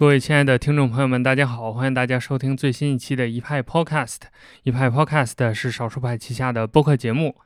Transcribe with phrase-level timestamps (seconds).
[0.00, 1.74] 各位亲爱的听众朋友们，大家好！
[1.74, 4.16] 欢迎大家收听最新一期的《一派 Podcast》。
[4.62, 7.36] 一派 Podcast 是少数派旗下的播客节目。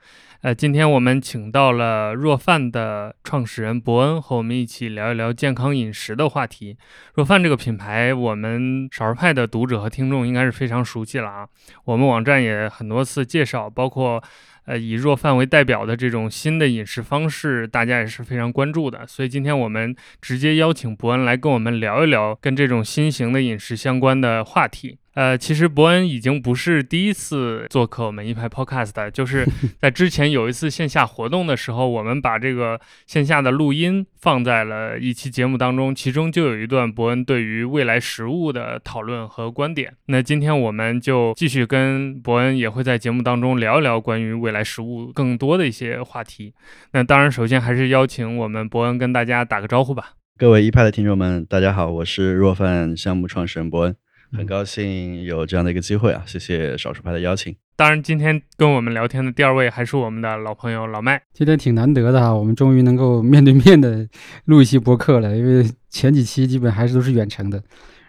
[0.43, 6.79] 呃，今天我们请到了若饭的创始人伯恩，和我们一起聊一聊健康饮食的话题。
[7.15, 11.49] 若饭这个品牌，我们少数派的读者和听众应该是非常熟悉了啊。
[11.87, 14.23] 我们网站也很多次介绍，包括。
[14.67, 19.07] 呃，以弱饭为代表的这种新的饮食方式，大家也是非常关注的。
[19.07, 24.99] 所以今天我们直接邀请伯恩来跟我们聊一聊跟这种新型的饮食相关的话题。
[25.15, 29.47] 呃，其实伯恩已经不是第一次做客我们一派 Podcast，就是
[29.81, 39.95] 在之前有一次线下活动的时候，我们把这个线下的录音放在了一期节目当中，其中就有一段伯恩对于未来食物的讨论和观点。
[40.07, 46.53] 那今天我们就继续跟伯恩也会在节目当中聊一聊关于未来食物更多的一些话题。
[46.93, 50.15] 那当然，首先还是邀请我们伯恩跟大家打个招呼吧。
[50.37, 53.95] 各位一派的听众们，大家好，我是若饭项目创始人伯恩。
[54.37, 56.23] 很高兴有这样的一个机会啊！
[56.27, 57.55] 谢谢少数派的邀请。
[57.77, 61.23] 当然，今天跟我们聊天的第二位还是我们的老朋友老麦。
[61.33, 64.07] 今天挺难得的哈，我们终于能够面对面的
[64.47, 67.63] 录一期播客了，因为前几期基本还是都是远程的。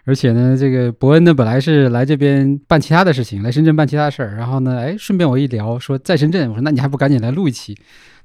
[0.04, 7.76] 而且呢，这个伯恩呢本来是来这边办其他的事情，来深圳办其他事儿，然后呢，哎，顺便我一聊说在深圳，我说那你还不赶紧来录一期？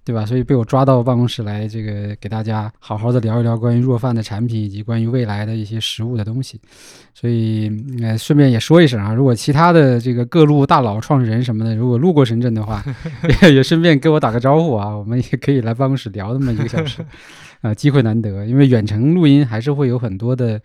[0.04, 0.26] 对吧？
[0.26, 6.60] 所以被我抓到办公室来，这个给大家好好的聊一聊关于若饭的产品以及关于未来的一些食物的东西。
[7.14, 7.72] 所以，
[8.02, 12.84] 呃，顺便也说一声啊，如果其他的这个各路大佬、创始人什么的，如果路过深圳的话，
[13.54, 17.06] 也顺便给我打个招呼啊，我们也可以来办公室聊那么一个小时。
[17.62, 20.60] 啊，机会难得，因为远程录音还是会有很多的。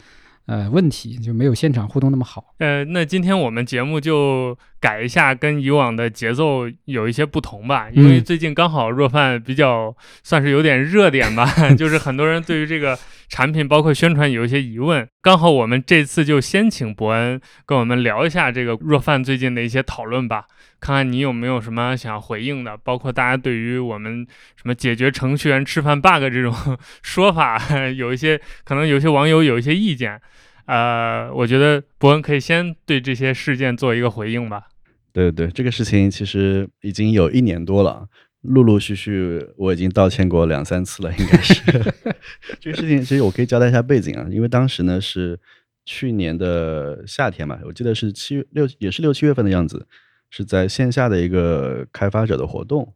[0.47, 2.55] 呃，问题就没有现场互动那么好。
[2.59, 7.89] 呃，那今天我们节目就改一下，跟以往的节奏有一些不同吧。
[7.93, 11.45] 因为最近刚好若饭比较算是有点热点吧，
[11.77, 12.97] 就是很多人对于这个
[13.29, 15.09] 产品包括宣传有一些疑问。
[15.21, 20.47] 刚好我们这次就先请伯恩跟我们聊一下这个若饭最近的一些讨论吧，
[20.81, 26.55] 看看你有没有什么想回应的，包括大家对于我们什么解决程序员吃饭 bug 这种
[27.03, 27.61] 说法，
[27.97, 30.21] 有一些可能有些网友有一些意见。
[30.67, 34.65] 呃，我觉得伯恩可以先对这些事件做一个回应吧。
[35.13, 38.07] 对对对，这个事情其实已经有一年多了，
[38.47, 41.63] 陆陆续续我已经道歉过两三次了，应该是。
[42.61, 45.39] 这个事情其实我可以交代一下背景啊，因为当时呢是
[45.85, 49.87] 去年的夏天嘛，我记得是七月六，也是六七月份的样子，
[50.31, 52.95] 是在线下的一个开发者的活动，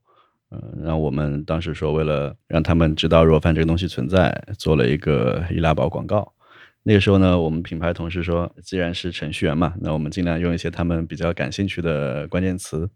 [0.50, 6.32] 嗯，然后我们当时说为了让他们知道若饭这个东西存在，做了一个易拉宝广告。
[6.82, 12.88] 那个时候呢，我们品牌同事说，既然是程序员嘛，那我们尽量用一些他们比较感兴趣的关键词，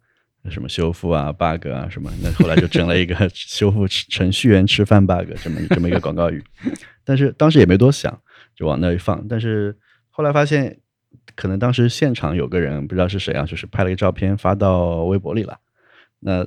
[0.51, 2.13] 什么修复啊、bug 啊什么。
[2.23, 6.43] 那后来就整了一个 修复程序员吃饭 bug 这么这么一个广告语。
[7.05, 8.21] 但是当时也没多想，
[8.55, 9.27] 就往那一放。
[9.29, 9.77] 但是
[10.11, 10.79] 后来发现，
[11.35, 15.59] 可能当时现场有个人不知道是谁啊，就是拍了一个照片发到微博里了。
[16.21, 16.47] 那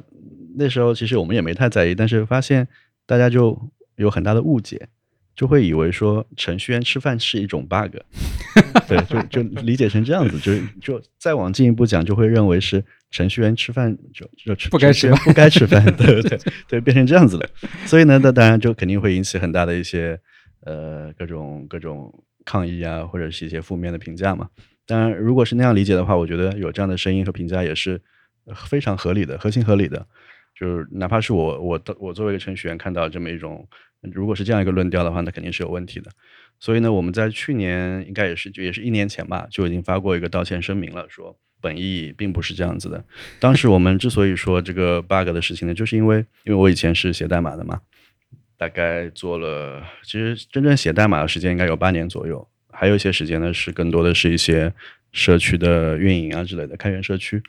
[0.55, 2.67] 那时候其实我们也没太在意，但是发现
[3.05, 4.89] 大家就有很大的误解。
[5.37, 7.95] 就会以为说程序员吃饭是一种 bug，
[8.89, 17.47] 对，就就理解成这样子，就就再往进一步讲，就会认为是程序员吃饭就就吃不该吃不该吃饭， 对对对，变成这样子了。
[17.85, 20.19] 所以呢，那当然就肯定会引起很大的一些
[20.61, 22.11] 呃各种各种
[22.43, 24.49] 抗议啊，或者是一些负面的评价嘛。
[24.87, 28.01] 当然，如果是那样理解的话，我觉得有这样的声音和评价也是
[28.55, 30.03] 非常合理的、合情合理的。
[30.59, 33.63] 就是哪怕是我我我作为一个程序员看到这么一种。
[34.01, 36.11] 如果是这样一个论调的话，那肯定是有问题的。
[36.59, 43.03] 所以呢，我们在去年应该也是就也是一年前吧，就已经发过一个道歉声明了，说本意并不是这样子的。
[43.39, 47.81] 当时我们之所以说这个 bug 的事情呢，就是因为因为我以前是写代码的嘛，
[48.57, 54.73] 大概做了，其实真正写代码的时间应该有八年左右，还有一些时间呢是更多的是一些
[55.11, 57.41] 社区的运营啊之类的，开源社区。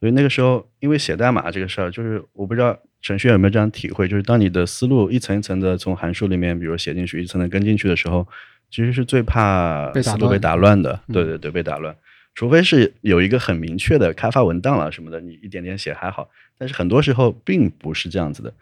[0.00, 2.80] 所以那个时候，因为写代码这个事儿，就是我不知道。
[3.02, 4.06] 程序员有没有这样体会？
[4.06, 8.26] 就是当你的思路一层一层的从函数里面，比如写进去，一层层跟进去的时候，
[8.70, 11.00] 其实是最怕思路被打乱的。
[11.12, 11.94] 对对对，被打乱。
[12.34, 16.28] 除非是有一个很明确的开发文档了什么的，你一点点写还好。
[16.58, 18.52] 但是很多时候并不是这样子的。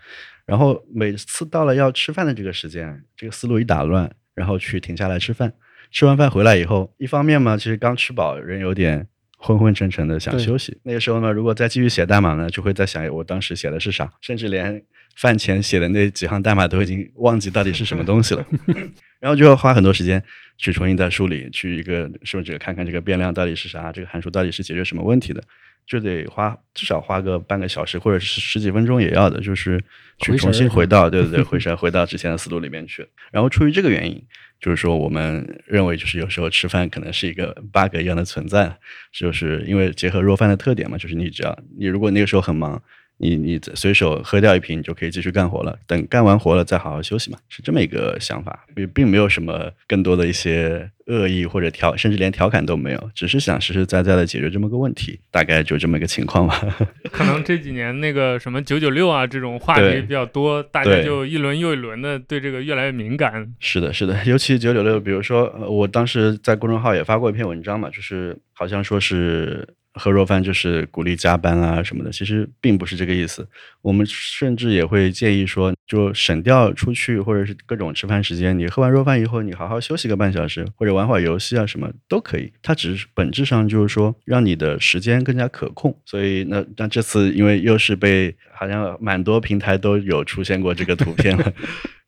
[0.46, 5.52] 然后每次到了要吃饭的这个时间，这个思路一打乱，然后去停下来吃饭。
[5.90, 9.06] 吃完饭回来以后，一方面嘛，其实刚吃饱，人有点。
[9.40, 14.82] 昏昏沉沉的想休息，那个时候呢，如果再继续写代码呢，就会在想我当时写的是啥，甚至连
[15.16, 18.44] 饭前写的那几行代码都已经忘记到底是什么东西了，
[19.20, 20.22] 然后就要花很多时间
[20.56, 25.40] 去重新再梳理，去一个设置看看这个变量到底是啥，这个函数到底是解决什么问题的，
[25.88, 29.82] 就得花至少花个半个小时或者是十几分钟也要的，就是
[30.18, 33.08] 去重新回到对对对 回神回到之前的思路里面去。
[33.32, 34.22] 然后出于这个原因，
[34.60, 38.76] 就是说我们认为就是有时候吃饭可能是一个 bug 一样的存在，
[39.12, 42.82] 就是因为结合若饭的特点嘛，就是你只要你如果那个时候很忙。
[43.18, 45.78] 你你随手喝掉一瓶，你就可以继续干活了。
[45.86, 56.60] 等干完活了再好好休息嘛，是这么一个想法，并并没有什么更多的一些恶意或者调，甚至连调侃都没有，只是想实实在在的解决这么个问题，大概就这么一个情况吧。
[57.10, 63.52] 可能这几年那个什么九九六啊这种话题比较多，大家就一轮又一轮的对这个越来越敏感。
[63.58, 69.66] 是的，是的，尤其九九六，比如说，呃我当时在公众号也发过一篇文章嘛，就是好像说是
[69.98, 73.46] 喝弱饭就是鼓励加班啊什么的，其实并不是这个意思。
[73.82, 82.52] 我们甚至也会建议说，就省掉出去或者是各种吃饭时间，你喝完弱饭以后，你好好休息个半小时，或者玩会儿游戏啊什么都可以。
[82.62, 85.96] 它只是本质上就是说让你的时间更加可控。
[86.04, 91.52] 所以那那这次因为又是被好像蛮多平台都有出现过这个图片了。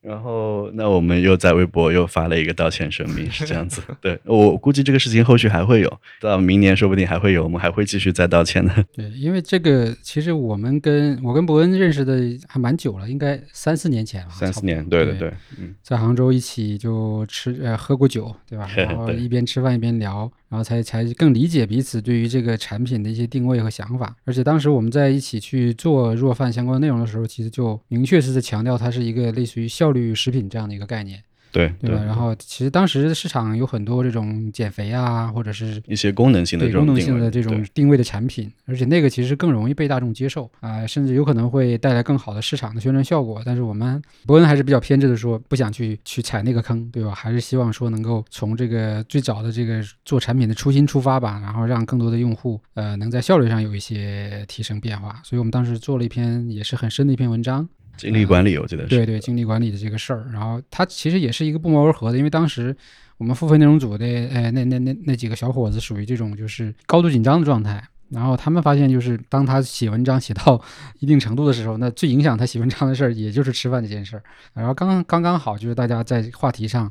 [0.03, 3.83] 然后，那我们又在微博又发了一个道歉声明，是这样子。
[4.01, 8.85] 对我估计这个事情后续还会有，到明年说不定还会有，我们还会继续再道歉的。
[8.95, 12.19] 对，因为这个其实我们跟我跟伯恩认识的
[12.49, 18.67] 还蛮久了，应该三四年前吧，三四年，对对对，嗯，在杭州一起就吃呃喝过酒，对吧？
[18.75, 24.15] 然后一边吃饭一边聊，然后才才更理解彼此对于这个产品的一些定位和想法。
[24.25, 32.03] 而且当时我们在一起去做若饭相关内容的时候，其实就明确是在强调它是一个类似于效率食品这样的一个概念，对对吧？
[32.05, 43.43] 然后其实当时市场有很多这种减肥啊，或者是一些功能性的对功能性的这种定位的产品，而且那个其实更容易被大众接受啊、甚至有可能会带来更好的市场的宣传效果。
[43.45, 47.15] 但是我们伯恩还是比较偏执的说，不想去去踩那个坑，对吧？
[47.15, 55.21] 还是希望说能够从这个最早的这个做产品的初心出发吧，然后让更多的用户呃能在效率上有一些提升变化。
[55.25, 57.69] 所以我们当时做了一篇也是很深的一篇文章，
[58.01, 58.89] 精力管理，我记得是。
[58.89, 62.77] 对对，精力管理的这个事儿，然后它其实也是一个不谋而合的，因为当时
[63.19, 70.61] 我们付费内容组的，呃，那那那那几个小伙子属于这种就是高度紧张的状态，然后他们发现就是当他写文章写到
[70.99, 74.23] 一定程度的时候，那最影响他写文章的事儿，也就是吃饭这件事儿，
[74.55, 76.91] 然后刚刚刚好就是大家在话题上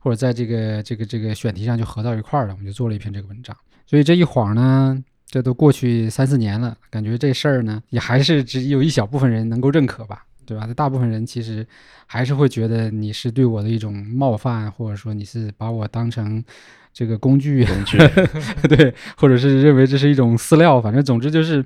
[0.00, 3.56] 或者在这个这个这个选题上就合到一块儿了，我们就做了一篇这个文章，
[3.86, 5.02] 所以这一晃呢。
[5.30, 10.66] 这都过去三四年了，感觉这事儿呢，也还是只有一小部分人能够认可吧，对吧？
[10.74, 11.66] 大部分人其实
[12.06, 16.42] 还是会觉得你是对我的一种冒犯，或者说你是把我当成
[16.90, 17.98] 这个工具，工具，
[18.66, 21.62] 对，或者是认为这是一种饲料，反正总之就是，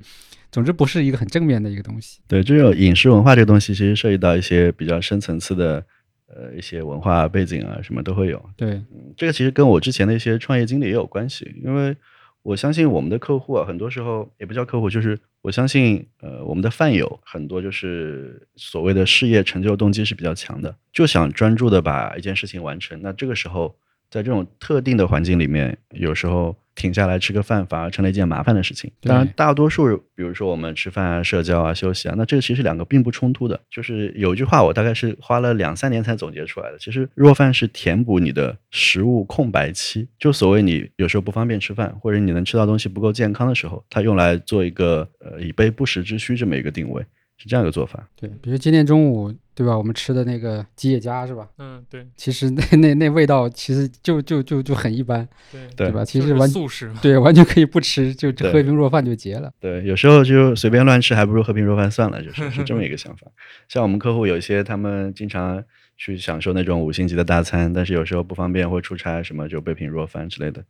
[0.50, 2.18] 总之不是一个很正面的一个东西。
[2.26, 5.84] 对，这种饮食文化这个东西，其实涉及到一些比较深层次的
[6.26, 8.44] 呃一些文化背景啊，什么都会有。
[8.56, 11.96] 对，嗯，这个其实跟我之前的一些创业经历也有关系，因为
[12.42, 23.00] 我相信我们的客户啊，很多时候也不叫客户，就是我相信呃我们的饭友很多就是所谓的事业成就动机是比较强的，就想专注的把一件事情完成。
[23.00, 23.76] 那这个时候，
[24.12, 28.92] 在这种特定的环境里面，有时候停下来吃个饭反而成了一件麻烦的事情。
[29.00, 33.58] 当然，大多数比如说我们吃饭啊、社交啊、休息啊，那这个其实两个并不冲突的。
[33.70, 36.76] 就是有一句话，我大概是花了两三年才总结出来的。
[36.78, 47.02] 其实弱饭是填补你的食物空白期，就所谓你有时候不方便吃饭，或者你能吃到东西不够健康的时候，它用来做一个呃以备不时之需这么一个定位，
[47.38, 48.06] 是这样一个做法。
[48.14, 49.76] 对，比如今天中午，对吧？
[49.76, 51.48] 我们吃的那个吉野家是吧？
[51.58, 56.04] 嗯，对其实那那那味道其实就就就就很一般，对对吧？
[56.04, 56.90] 其实完素食。
[57.02, 59.52] 对完全可以不吃，就喝一瓶热饭就结了。
[59.60, 63.26] 对，有时候就随便乱吃，还不如喝瓶热饭算了，就是 是这么一个想法。
[63.68, 65.62] 像我们客户有一些，他们经常
[66.04, 70.60] 去享受那种五星级的大餐，但是有时候不方便或出差什么，就备品若饭之类的。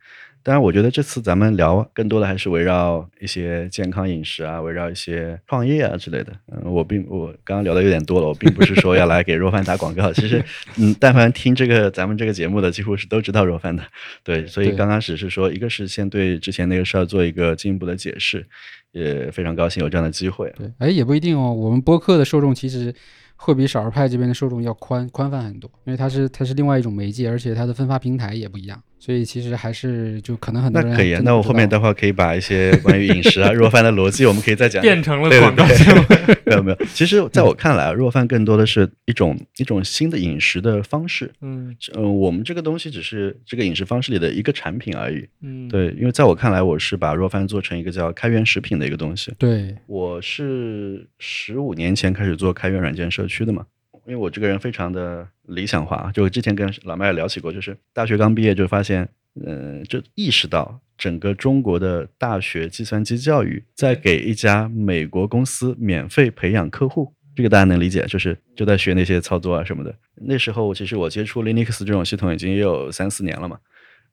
[0.42, 6.30] 当然，我觉得这次咱们聊更多的还是围绕一些健康饮食啊，围绕一些创业啊之类的。
[6.52, 10.12] 嗯，我并我刚刚聊的有点多了，我并不是说要来给若饭打广告。
[10.12, 10.44] 其实，
[10.76, 13.82] 嗯，但凡听这个咱们这个节目的，几乎是都知道若饭的。
[14.22, 18.44] 对，所以刚刚只是说，一个是先对之前那个事儿做一个进一步的解释，
[18.90, 20.52] 也非常高兴有这样的机会。
[20.58, 21.54] 对，哎，也不一定哦。
[21.54, 22.92] 我们播客的受众其实
[23.36, 34.80] 会比少儿派这边的受众要宽宽泛很多，因为它是它是另外一种媒介，而且它的分发平台也不一样，所以其实还是就可能很多人那可以那我后面道待会儿可以把一些关于饮食啊、若饭的逻辑，我们可以再讲。
[34.80, 36.02] 变成了广告对 节目。
[36.46, 41.28] 没有没有，其实在我看来啊，若饭更多的是一种一种新的饮食的方式。
[41.40, 45.26] 嗯嗯、我们这个东西只是这个饮食方式里的一个产品而已。
[45.40, 49.34] 嗯，对，因为在我看来，我是把若饭做成一个叫开源食品的一个东西。
[49.36, 53.66] 对我是十五年前开始做开源软件社区的嘛，
[54.06, 59.08] 因为我这个人非常的理想化，就之前跟老麦聊起过，就是大学刚毕业就发现
[59.44, 69.94] 呃，就意识到整个中国的大学计算机教育在给一家美国公司免费培养客户，这个大家能理解，就是就在学那些操作啊什么的。
[70.16, 73.58] 那时候其实我接触 Linux 这种系统已经也有三四年了嘛，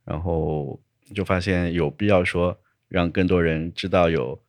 [0.05, 0.79] 然后
[1.15, 4.39] 就发现有必要说让更多人知道有。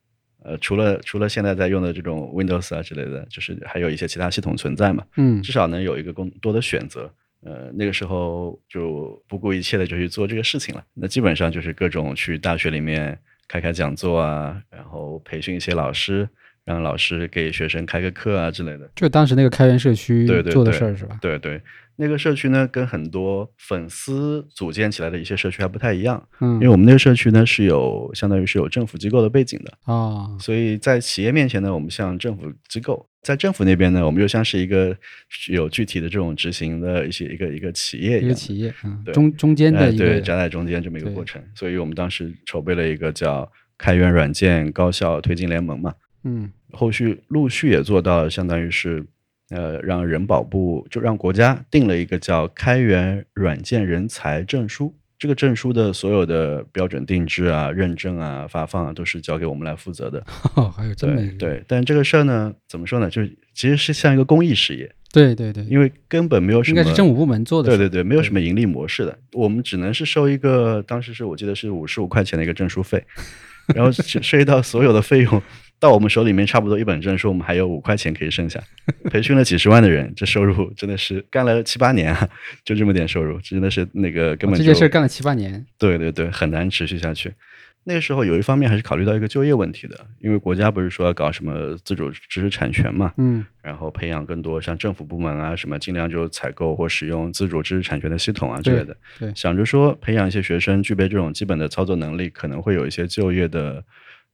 [0.43, 7.13] 呃，除了除了现在在用的这种 Windows 啊之类的，就是还有一些其他系统存在嘛，嗯至少能有一个更多的选择。
[7.43, 10.85] 呃，那个时候就不顾一切的就去做这个事情了。
[10.93, 13.19] 那基本上就是各种去大学里面
[13.49, 16.29] 开开讲座啊，然后培训一些老师，
[16.67, 18.91] 让老师给学生开个课啊之类的。
[18.95, 21.19] 就当时那个开源社区做的事儿是吧？
[21.23, 21.59] 对对，
[22.01, 29.73] 那个社区呢，跟很多粉丝组建起来的一些社区还不太一样，嗯，因为我们那个社区呢是有相当于是有政府机构的背景的。
[29.85, 34.97] 啊，所以在企业面前呢，我们像政府机构；在政府那边呢，我们又像是一个
[35.51, 38.25] 有具体的这种执行的一些一个一个企业一。
[38.25, 41.43] 一个企业，嗯，对中中间哎的一个对夹在中间这么一个过程。
[41.55, 45.93] 所以我们当时筹备了一个叫“开源软件高校推进联盟”嘛，
[46.25, 49.05] 嗯后续陆续也做到，相当于是
[49.51, 54.95] 呃，让人保部就让国家定了一个叫“开源软件人才证书”。
[55.19, 60.25] 这个证书的所有的标准定制啊、认证啊、发放啊，都是交给我们来负责的。
[60.55, 63.11] 哦，还有这么一个对对，但这个事儿呢，怎么说呢？
[63.11, 73.05] 就是其实是像一个公益事业，对对对，因为根本没有什么，应该是政府部门做的，对对对，没有什么盈利模式的，我们只能是收一个，当时是我记得是五十五块钱的一个证书费，
[73.77, 75.43] 然后涉涉及到所有的费用，
[75.81, 78.63] 到我们手里面差不多一本证书，我们还有五块钱可以剩下。
[79.11, 82.29] 培训了几十万的人，这收入 真的是干了七八年啊，
[82.65, 87.33] 就这么点收入，真的是那个根哦本就这件事儿干了七八年，对对对，很难持续下去。
[87.85, 98.95] 那个时候有一方面还是考虑到一个就业问题的，因为国家不是说要搞什么自主知识产权嘛，嗯然后培养更多像政府部门啊什么，尽量就采购或使用自主知识产权的系统啊之类的。
[99.19, 103.83] 对想着说培养一些学生具备这种基本的操作能力，可能会有一些就业的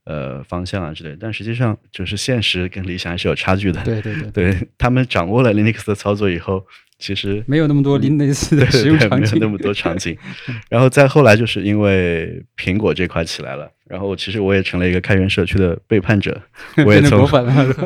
[0.06, 1.18] 呃方向啊之类的。
[1.20, 3.82] 但实际上就是现实跟理想还是有差距的。
[3.84, 6.64] 对对对，对 他们掌握了 Linux 的操作以后，
[6.98, 10.16] 其实没有那么多 Linux 的使用对，场景，没有那么多场景。
[10.70, 16.40] 然后再后来，就是因为苹果这块起来了，然后其实我也成了一个开源社区的背叛者，
[16.86, 17.26] 我也从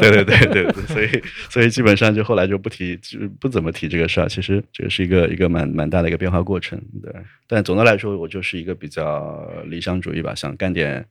[0.00, 4.28] 对对对对对，所以所以基本上就后来就不提，就不怎么提这个事儿。
[4.28, 7.12] 其实这个是一个一个蛮蛮大的一个变化过程，对。
[7.48, 11.04] 但总的来说，我就是一个比较理想主义吧，想干点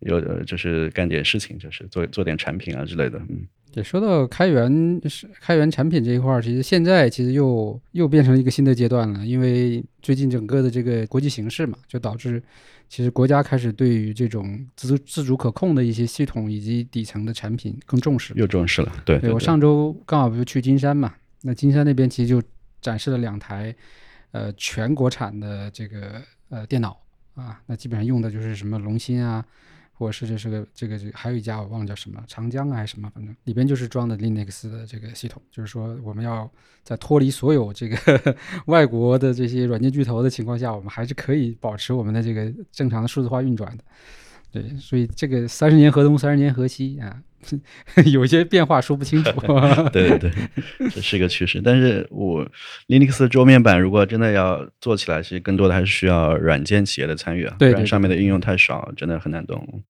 [0.00, 3.46] 有呃就是干点事情，就是做做点产品啊之类的，嗯。
[3.72, 12.42] 对，说到开源是开源产品这一块儿，其实现在其实又又变成一个新的阶段了，因为最近整个的这个国际形势嘛，就导致
[12.88, 18.32] 其实国家开始对于这种自自主可控的一些系统以及底层的产品更重视。
[18.34, 22.42] 又重视了，对对我上周刚好不是去金山嘛，那金山那边其实就
[22.80, 23.74] 展示了两台
[24.30, 26.98] 呃全国产的这个呃电脑
[27.34, 29.44] 啊，那基本上用的就是什么龙芯啊，
[29.98, 36.50] 或者是这是个这个这个还有一家我忘了叫什么长江还是什么，反正里边就是装的 Linux 的这个系统，就是说我们要
[36.84, 38.36] 在脱离所有这个
[38.66, 43.84] 外国的这些软件巨头的情况下，我们还是可以保持我们的这个正常的数字化运转的。
[44.56, 47.14] 对，所以这个三十年河东，三十年河西啊，
[48.10, 49.30] 有些变化说不清楚。
[49.92, 50.30] 对对对，
[50.88, 51.60] 这是一个趋势。
[51.62, 52.42] 但是我
[52.88, 59.82] Linux 桌面版如果真的要做起来，其实更多的还是需要软件企业的参与啊，对对不然上面的应用太少，真的很难动。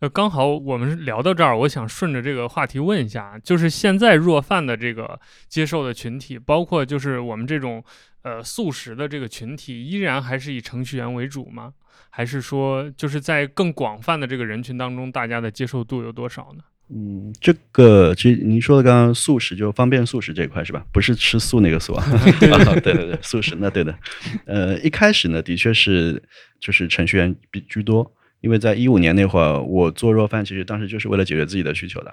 [0.00, 7.84] 呃，刚好我们聊到这儿，我想顺着这个话题问一下，就是现在弱饭的这个接受的群体，包括就是我们这种
[8.22, 11.74] 呃素食的这个群体，依然还是以程序员为主吗？
[12.08, 16.64] 还是说就是在更广泛的这个人群当中，大家的接受度有多少呢？
[16.92, 20.84] 嗯，这个其实您说的刚刚素食就方便素食这一块是吧？
[20.92, 22.02] 不是吃素那个素啊？
[22.10, 23.96] 啊，对对对，素食那对的。
[24.44, 26.20] 呃，一开始呢，的确是
[26.58, 32.12] 就是程序员比居多，因为在一五年那会儿，我做肉饭其实当时就是为了解决自己的需求的。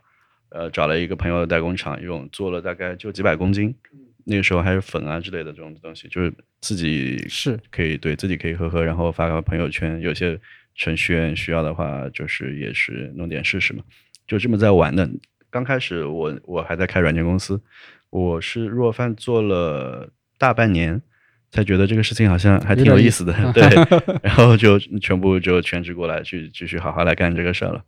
[0.49, 3.73] 呃，找了一个朋友的代工厂用，做了大概就几百公斤，
[4.29, 10.37] 那个时候还是粉啊之类的这种东西，就是自己是可以对自己可以喝喝，然后发个朋友圈，有些
[10.75, 13.81] 程序员需要的话，就是也是弄点试试嘛，
[14.27, 15.09] 就这么在玩的。
[15.49, 17.59] 刚开始我我还在开软件公司，
[18.09, 21.01] 我是弱饭做了大半年，
[21.49, 23.63] 才觉得这个事情好像还挺有意思的， 对，
[24.21, 27.81] 然后就全部就全职过来去继续好好来干这个事儿了。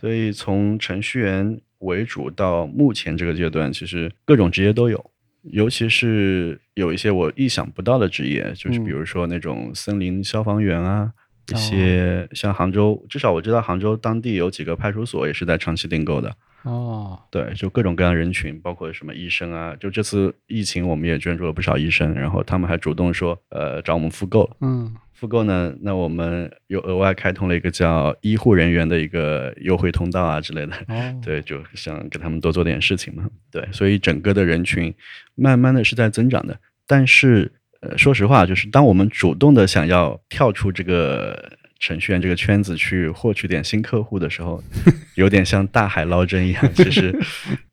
[0.00, 5.10] 所以从程序员为主到目前这个阶段，其实各种职业都有。
[5.42, 11.12] 尤其是有一些我意想不到的职业，就是比如说那种森林消防员啊，
[11.48, 24.48] 一些像杭州，至少我知道杭州当地有几个派出所也是在长期订购的，哦，对，就各种各样人群，包括什么医生啊，就这次疫情我们也捐助了不少医生，然后他们还主动说，呃，找我们复购。
[24.60, 30.72] 嗯，复购呢，那我们又额外开通了一个叫医护人员的一个优惠通道啊之类的。
[30.88, 33.28] 哦， 对，就想给他们多做点事情嘛。
[33.50, 34.94] 对，所以整个的人群
[35.34, 36.58] 慢慢的是在增长的。
[36.86, 44.64] 但是，呃，说实话，就是当我们主动的想要跳出这个程序员这个圈子去获取点新客户的时候，
[45.16, 47.14] 有点像大海捞针一样， 其实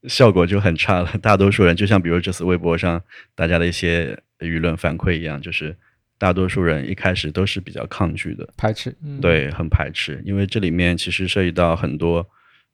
[0.09, 1.09] 效果就很差了。
[1.21, 3.01] 大多数人就像比如这次微博上
[3.35, 5.73] 大家的一些舆论反馈一样，就是
[6.17, 8.47] 大多数人一开始都是比较抗拒的。
[8.57, 12.25] 排斥，嗯，对，很排斥，因为这里面其实涉及到很多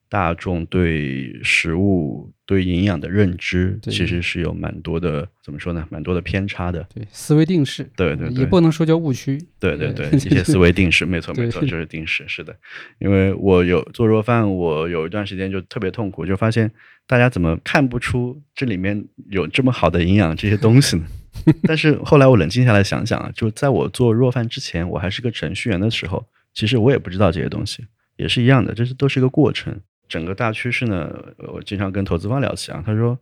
[0.10, 5.88] 大众对食物、对营养的认知，其实是有蛮多的，怎么说呢？
[5.90, 6.88] 蛮多的偏差的。
[6.94, 12.56] 对，思维定式，对对对也不能说叫误区，对对对，对一些思维定式， 没错没错，就是定式，是的。
[13.00, 16.72] 因为我有做弱饭，我有一段时间就特别痛苦，就发现
[17.08, 21.04] 大家怎么看不出这里面有这么好的营养这些东西呢？
[21.68, 27.86] 但是后来我冷静下来想想啊，就在我做弱饭之前，我还是个程序员的时候，其实我也不知道这些东西，
[28.18, 29.80] 也是一样的，这是都是一个过程。
[30.08, 31.12] 整个大趋势呢，
[31.52, 33.18] 我经常跟投资方聊起啊，他说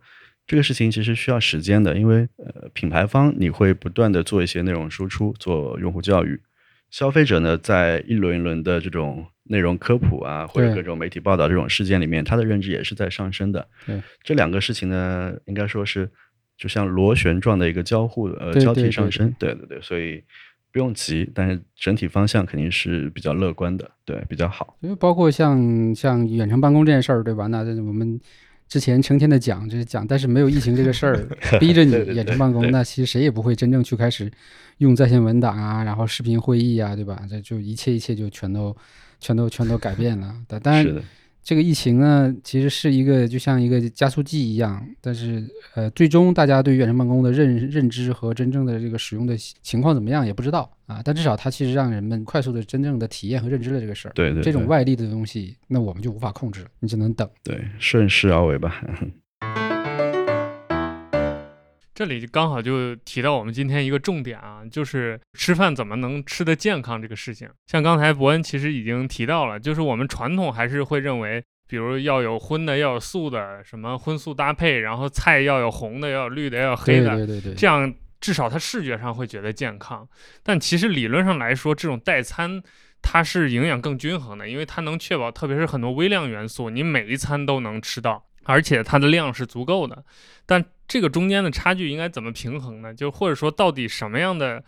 [0.46, 6.41] 这个事情其实需要时间的，因为呃品牌方你会不断的做一些内容输出，做用户教育，
[6.89, 13.65] 消费者呢在一轮一轮的这种内容科普啊，或者各种媒体报道这种事件里面，他的认知也是在上升的。
[13.86, 16.10] 对，这两个事情呢，应该说是
[16.62, 20.24] 就像螺旋状的一个交互呃交替上升，对对对，所以
[20.72, 24.77] 不用急，但是整体方向肯定是比较乐观的，对，比较好。
[24.82, 27.48] 因为包括像像远程办公这件事儿，对吧？
[27.48, 28.22] 那我们
[28.70, 31.27] 之前成天的讲，就是讲，但是没有疫情这个事儿
[31.60, 34.32] 逼着你远程办公，对那其实谁也不会真正去开始
[34.77, 37.24] 用在线文档啊，然后视频会议啊，对吧？
[37.27, 38.77] 这就一切一切就全都
[39.20, 40.32] 全都全都改变了。
[40.48, 41.01] 但但是
[41.44, 45.44] 这个疫情呢，其实是一个就像一个加速剂一样，但是
[45.74, 51.02] 呃，最终大家对远程办公的认认知和真正的这个使用的情况怎么样也不知道啊。
[51.04, 54.12] 但至少它其实让人们快速的真正的体验和认知了这个事儿。
[54.14, 57.27] 对对对这种外力的东西，那我们就无法控制了，你只能等。
[57.44, 58.84] 对顺势而为吧。
[61.94, 67.50] 这里刚好就提到我们今天一个重点啊，就是吃饭怎么能吃得健康这个事情。
[67.68, 80.08] 像刚才伯恩其实已经提到了，就是我们传统还是会认为，比如要有荤的，要有素的，什么荤素搭配，然后菜要有红的，要有绿的，要有黑对的，对对对，这样至少它视觉上会觉得健康。
[80.44, 82.62] 但其实理论上来说，这种代餐
[83.01, 90.06] 它是营养更均衡的，因为它能确保，特别是很多微量元素，你每一餐都能吃到，而且它的量是足够的。
[90.46, 92.94] 但这个中间的差距应该怎么平衡呢？
[92.94, 94.62] 就或者说，到底什么样的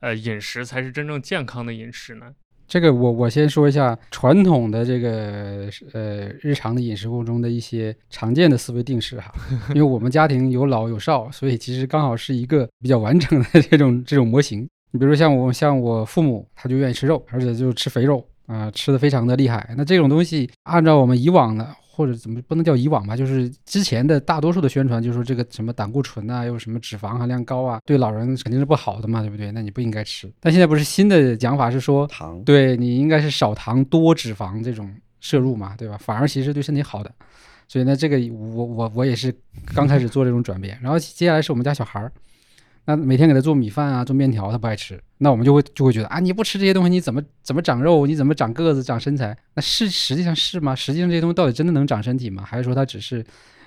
[0.00, 2.32] 呃饮食才是真正健康的饮食呢？
[2.66, 9.30] 这个我我先说一下传统的这个呃日常的饮食过程中的一些常见的思维定式哈，
[9.74, 14.66] 因为我们家庭有老有少，所以其实刚好是一个比较完整的这种这种模型。
[14.92, 19.74] 你比如像我像我父母，他就愿意吃肉，而且就吃肥肉啊、吃的非常的厉害。
[19.76, 29.50] 那这种东西按照我们以往的或者怎么不能叫以往吧，就是之前的大多数的宣传，就是说这个什么胆固醇啊，又什么脂肪含量高啊，对老人肯定是不好的嘛，对不对？
[29.52, 30.30] 那你不应该吃。
[30.38, 35.96] 但现在不是新的讲法是说，糖，对你应该是少糖多脂肪这种摄入嘛，对吧？
[35.98, 37.10] 反而其实对身体好的。
[37.66, 39.34] 所以呢，这个我我我也是
[39.74, 42.12] 刚开始做这种转变，然后接下来是我们家小孩儿，
[42.86, 48.06] 那每天给他做米饭啊，做面条，他不爱吃，那我们就会就会觉得啊，你不吃这些东西，你怎么怎么长肉？
[48.06, 49.36] 你怎么长个子、长身材？
[49.54, 50.74] 那是实际上是吗？
[50.74, 52.44] 实际上这些东西到底真的能长身体吗？
[52.46, 53.24] 还是说它只是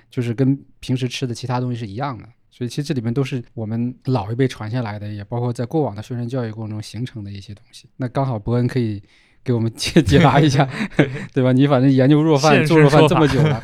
[0.09, 2.23] 就是跟平时吃的其他东西是一样的？
[2.49, 7.87] 所以其实这里面都是我们老一辈传下来的，也包括在过往的宣传教育过程中形成的一些东西。
[7.97, 9.01] 那刚好伯恩可以
[9.43, 10.67] 给我们解解答一下，
[11.33, 11.51] 对吧？
[11.53, 13.61] 你反正研究弱饭、做弱饭这么久了，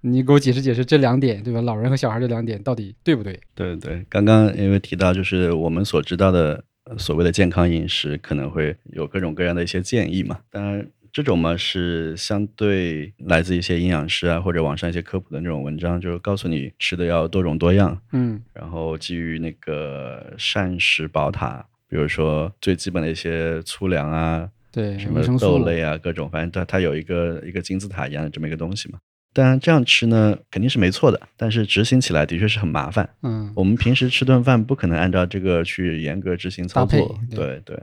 [0.00, 1.60] 你给我解释解释这两点，对吧？
[1.62, 3.38] 老人和小孩这两点到底对不对？
[3.54, 10.38] 对对，刚刚因为提到就是我们所知道的呃所谓的健康饮食，可能会有各种各样的一些建议嘛。
[10.50, 29.00] 当然，这种嘛是相对来自一些营养师啊或者网上一些科普的那种文章，就是告诉你吃的要多种多样，嗯，然后基于那个膳食宝塔，比如说最基本的一些粗粮啊，对，什么豆类啊，各种，反正它它有一个一个金字塔一样的这么一个东西嘛。
[29.32, 33.08] 当然这样吃呢肯定是没错的，但是执行起来的确是很麻烦。
[33.22, 37.82] 嗯，我们平时吃顿饭不可能按照这个去严格执行操作，对对对。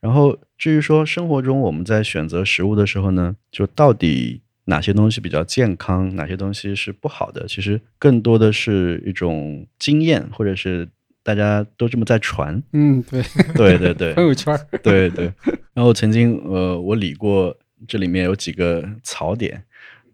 [0.00, 10.88] 然后至于说生活中我们在选择食物的时候呢，就到底哪些东西比较健康，哪些东西是不好的，其实更多的是一种经验，或者是
[11.22, 12.60] 大家都这么在传。
[12.72, 13.22] 嗯，对，
[13.54, 15.32] 对 对对， 朋友圈儿，对对。
[15.72, 19.64] 然后曾经呃，我理过这里面有几个槽点，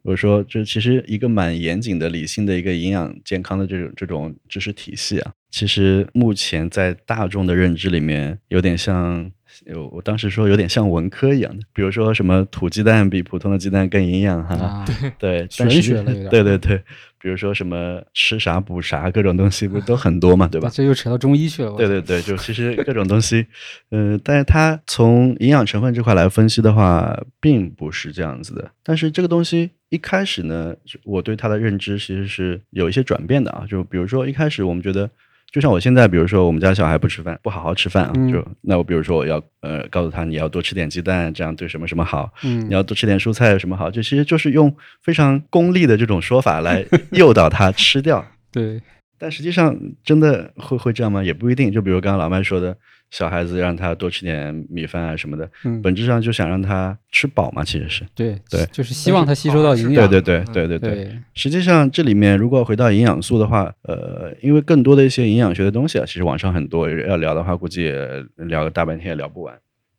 [0.08, 9.30] 我说，这其实一个蛮严谨的、理性的一个营养健康的这种这种知识体系啊，其实目前在大众的认知里面，有点像，
[9.66, 14.86] 有我当时说有点像文科一样的，比如说什么土鸡蛋比普通的鸡蛋更营养哈，啊，
[15.18, 16.82] 对， 玄但实际学了对对对，
[17.20, 20.70] 比如说什么吃啥补啥，各种东西不是都很多嘛，对吧？
[20.72, 21.72] 这又扯到中医去了。
[21.76, 23.46] 对对对，就其实各种东西，
[23.90, 28.70] 呃，但是它从营养成分这块来分析的话，并不是这样子的。
[28.82, 33.64] 但是这个东西一开始呢，我对它的认知其实是有一些转变的啊。
[33.68, 35.10] 就比如说一开始我们觉得，
[35.50, 48.24] 就像我现在，比如说我们家小孩不吃饭，不好好吃饭啊，嗯就那我比如说我要呃告诉他你要多吃点鸡蛋，这样对什么什么好，嗯你要多吃点蔬菜有什么好，这其实就是用非常功利的这种说法来诱导他吃掉。
[48.52, 48.80] 对，
[49.18, 51.24] 但实际上真的会会这样吗？
[51.24, 51.72] 也不一定。
[51.72, 52.76] 就比如刚刚老麦说的，
[53.10, 58.04] 小孩子让他多吃点米饭啊什么的，嗯，本质上就想让他吃饱嘛，其实是。
[58.14, 60.08] 对对就是希望他吸收到营养。
[60.08, 60.94] 对对嗯对对对。
[60.94, 69.58] 对，实际上这里面如果回到营养素的话，呃，因为更多的一些营养学的东西啊，其实网上很多，要聊的话估计也聊个大半天也聊不完。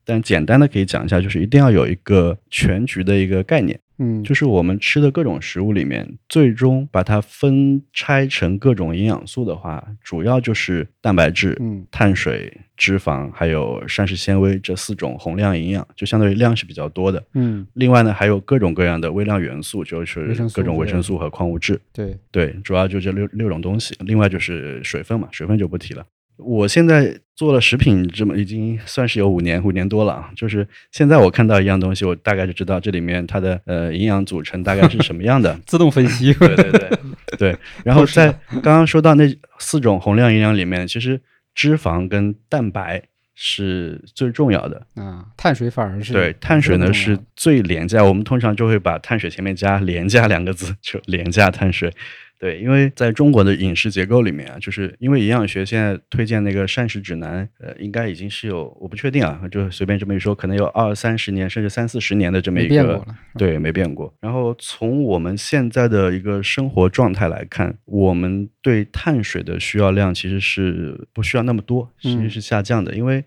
[0.10, 3.80] 但简单的可以讲一下，就是一定要有一个全局的一个概念。
[4.02, 17.22] 嗯，就是我们吃的各种食物里面，最终把它分拆成各种营养素的话，主要就是蛋白质、嗯碳水、脂肪还有膳食纤维这四种宏量营养，就相当于量是比较多的。
[17.34, 21.80] 嗯，另外呢，还有各种各样的微量元素，就是各种维生素和矿物质。
[21.94, 23.94] 对，对，主要就这六六种东西。
[24.06, 26.06] 另外就是水分嘛，水分就不提了。
[26.40, 35.58] 我现在做了食品这么已经算是有五年五年多了啊，就是现在我看到一样东西，我大概就知道这里面它的呃营养组成大概是什么样的。
[35.68, 36.34] 自动分析。
[36.34, 36.90] 对对对
[37.38, 38.32] 对，然后在
[38.64, 39.24] 刚刚说到那
[39.60, 41.22] 四种宏量营养里面，其实
[41.54, 43.04] 脂肪跟蛋白
[43.36, 44.86] 是最重要的。
[44.96, 51.94] 啊，碳水反而是对，碳水呢是最廉价，我们通常就会把碳水前面加“廉价”两个字，就廉价碳水。
[52.40, 63.06] 对，因为在中国的饮食结构里面啊，就是因为营养学现在推荐那个膳食指南，呃，应该已经是有我不确定啊，就随便这么一说，可能有二三十年甚至三四十年的这么一个。
[63.38, 64.14] 对，没变过。
[64.22, 72.96] 然后从我们现在的一个生活状态来看，我们对碳水的需要量其实是不需要那么多，其实嗯是下降的。
[72.96, 73.24] 因为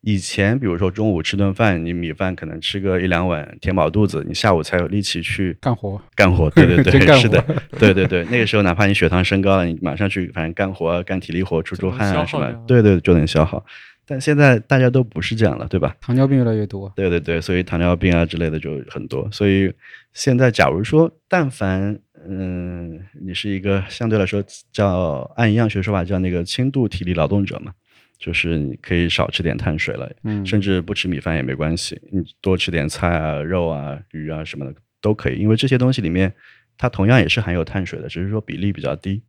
[0.00, 6.00] 以前比如说中午吃顿饭，你米饭可能吃个一两碗填饱肚子，你下午才有力气去干活。
[6.14, 6.48] 干活。
[6.50, 7.44] 对对 对，是的，
[7.78, 8.24] 对对对。
[8.26, 13.64] 那个时候哪怕你血糖升高了，你马上去反正干活啊、干体力活、出出汗啊什么对对，就能消耗。
[14.06, 15.94] 但现在大家都不是这样了，对吧？
[16.00, 16.90] 糖尿病越来越多。
[16.96, 19.28] 对对对，所以糖尿病啊之类的就很多。
[19.30, 19.70] 所以
[20.14, 27.72] 现在，假如说，但凡嗯，你是一个相对来说叫按营养学说法叫那个轻度体力劳动者嘛，
[28.18, 36.32] 就是你可以少吃点碳水了，嗯，甚至不吃米饭也没关系，你多吃点菜啊、肉啊、鱼啊什么的都可以，因为这些东西里面
[36.76, 39.22] 它同样也是含有碳水的，只是说比例比较低。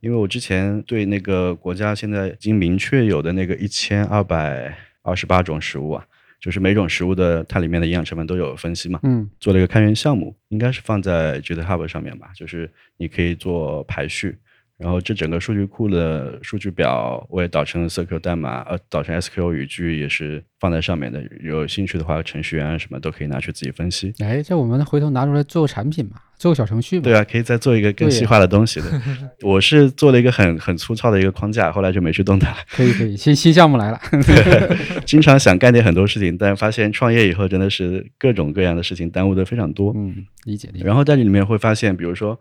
[0.00, 6.06] 因为我之前对那个国家现在已经明确有的那个一千二百二十八种食物啊，
[6.38, 9.28] 就是每种食物的它里面的营养成分都有分析嘛，嗯。
[9.40, 14.36] 做了一个开源项目，应该是放在 GitHub 上面吧，就是你可以做排序，
[14.78, 21.22] 然后这整个数据库的数据表我也导成了 SQL 代码，呃，导成 SQL 语句也是放在上面的。
[21.42, 24.12] 有兴趣的话，程序员啊什么都可以拿去自己分析。
[24.18, 27.04] 哎，这我们回头拿出来做个产品嘛，做个小程序嘛。
[27.04, 28.86] 对啊，可以再做一个更细化的东西的。
[29.40, 32.54] 我是做了一个很很粗糙的一个框架，后来就没去动它。
[32.68, 33.98] 可以可以，新新项目来了。
[35.06, 39.94] 经常想干点很多事情，但发现创业以后真的是各种各样的事情耽误的非常多。
[39.96, 40.84] 嗯，理解理解。
[40.84, 42.38] 然后在里面会发现，比如说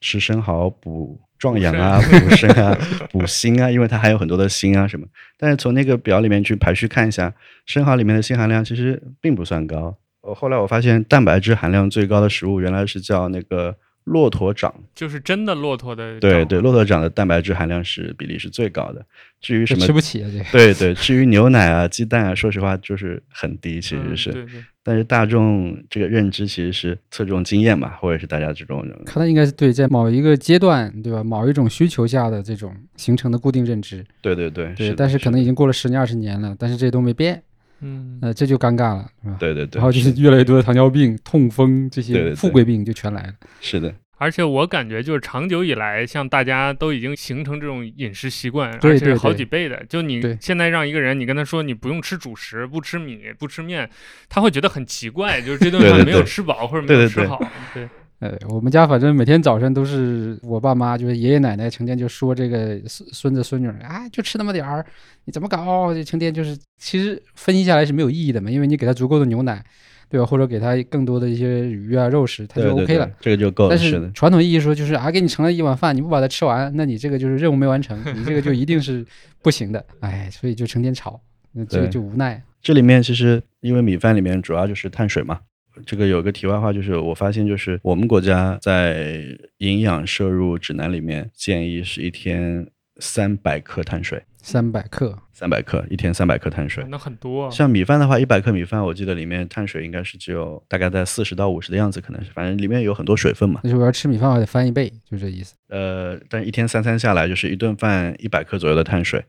[0.00, 2.76] 吃生蚝补壮阳啊、 补肾啊、
[3.10, 5.06] 补锌啊，因为它还有很多的锌啊什么。
[5.38, 7.32] 但是从那个表里面去排序看一下，
[7.66, 9.96] 生蚝里面的锌含量其实并不算高。
[10.22, 14.74] 我后来我发现，蛋白质含量最高的食物原来是叫那个骆驼掌。
[14.94, 19.04] 就是真的骆驼的对对，骆驼掌的蛋白质含量是比例是最高的。
[19.40, 20.44] 至于什么吃不起啊，这个。
[20.50, 24.30] 对对，至于牛奶啊、鸡蛋啊，说实话就是很低，其实是。
[24.30, 31.24] 嗯对对，但是大众这个认知其实是侧重经验吧，或者是大家这种看来应该是对在某一个阶段，对吧？
[31.24, 34.90] 某一种需求下的这种形成的固定认知，对对对，对。
[34.90, 37.42] 的但是可能已经过了十年二十年了，但是这些都没变，
[37.80, 39.36] 嗯，呃，这就尴尬了，是吧？
[39.38, 43.32] 对对对，然后就是越来越多的糖尿病、痛风这些富贵病就全来了。
[43.60, 49.84] 是的，而且我感觉就是长久以来，像大家都已经形成这种饮食习惯，而且好几倍的。
[49.88, 53.88] 就你现在让一个人，你跟他说你不用吃主食，不吃米，不吃面，
[54.28, 57.52] 他会觉得很奇怪，就是这顿饭没有吃饱或者没对对对有吃好。
[57.74, 64.84] 对，呃，我们家反正每天早晨都是我爸妈，就是爷爷奶奶成天就说这个孙孙子孙女儿，啊，就吃那么点儿，
[65.26, 65.92] 你怎么搞？
[65.92, 69.62] 这成天就是，其实分析下来是没有意义的嘛，因为你给他足够的牛奶，
[70.08, 70.24] 对吧？
[70.24, 73.10] 或者给他更多的一些鱼啊、肉食，他就对对 OK 对了。
[73.20, 73.70] 这个就够了。
[73.70, 79.04] 但是传统意义说就是啊，给你盛了一碗饭，你不把它吃完，那你这个就是任务没完成，你这个就一定是
[79.42, 79.84] 不行的。
[80.00, 81.20] 哎，所以就成天吵，
[81.52, 82.42] 那这个就无奈。
[82.62, 85.40] 这里面其实因为米饭里面主要就是碳水嘛。
[85.84, 89.22] 这个有个题外话，就是我发现，就是我们国家在
[89.58, 92.66] 营养摄入指南里面建议是一天
[92.98, 96.84] 三百克碳水，三百克，三百克一天三百克碳水。
[96.88, 97.50] 那很多啊。
[97.50, 103.60] 像米饭的话，一百克米饭，我记得里面碳水应该是只有大概在四十到五十的样子，可能是，反正里面有很多水分嘛。
[103.64, 105.54] 那就我要吃米饭，我得翻一倍，就这意思。
[105.68, 109.22] 呃，但是一天三餐下来，就是一顿饭一百克左右的碳水，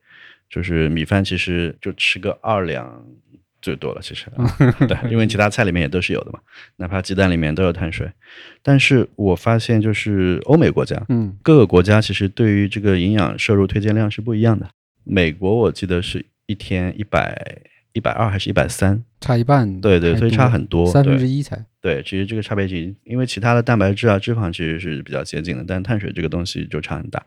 [0.50, 3.06] 就是米饭其实就吃个二两
[3.62, 4.46] 最多了，其实，啊
[4.88, 6.40] 对， 因为其他菜里面也都是有的嘛，
[6.78, 8.10] 哪怕鸡蛋里面都有碳水。
[8.62, 14.70] 但是我发现，就是欧美国家，嗯，各个国家其实对于这个营养摄入推荐量是不一样的。
[15.04, 17.58] 美国我记得是一天一百
[17.94, 19.04] 一百二还是一百三？
[19.22, 19.82] 差一半。
[19.82, 21.66] 对对，所以差很多，三分之一才。
[21.82, 27.26] 对，其实这个差别已经，因为其他的蛋白质啊、脂肪其实是比较接近的，但碳水这个东西就差很大。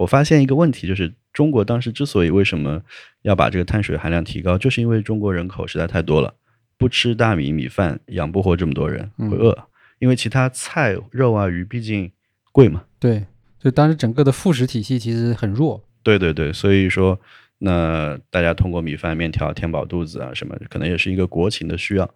[0.00, 2.80] 我发现一个问题，就是中国当时之所以为什么
[3.20, 6.34] 要把这个碳水含量提高，就是因为中国人口实在太多了，
[6.78, 9.66] 不吃大米米饭养不活这么多人，会饿。
[9.98, 12.10] 因为其他菜、肉啊、鱼毕竟
[12.50, 12.84] 贵嘛。
[12.98, 13.26] 对，
[13.58, 15.84] 就当时整个的副食体系其实很弱。
[16.02, 17.20] 对对对，所以说，
[17.58, 22.10] 那大家通过米饭、面条填饱肚子啊，什么可能也是一个国情的需要。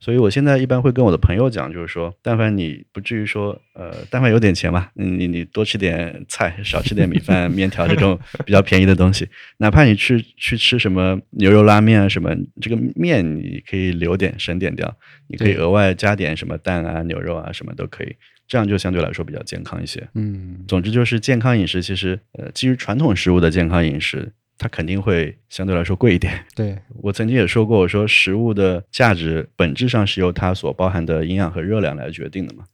[0.00, 12.30] 所以我现在一般会跟我的朋友讲，就是说，但凡你不至于说，呃，但凡有点钱吧，你你多吃点菜，少吃点米饭、面条这种比较便宜的东西，哪怕你去去吃什么牛肉拉面啊什么，
[12.60, 18.14] 这个面你可以留点省点掉，你可以额外加点什么蛋啊、牛肉啊什么都可以，
[18.46, 20.08] 这样就相对来说比较健康一些。
[20.14, 26.44] 嗯，总之就是健康饮食，其实呃，基于传统食物的健康饮食，它肯定会相对来说贵一点。
[26.54, 32.64] 对，我曾经也说过，我说食物的价值本质上是由它所包含的营养和热量来决定的嘛。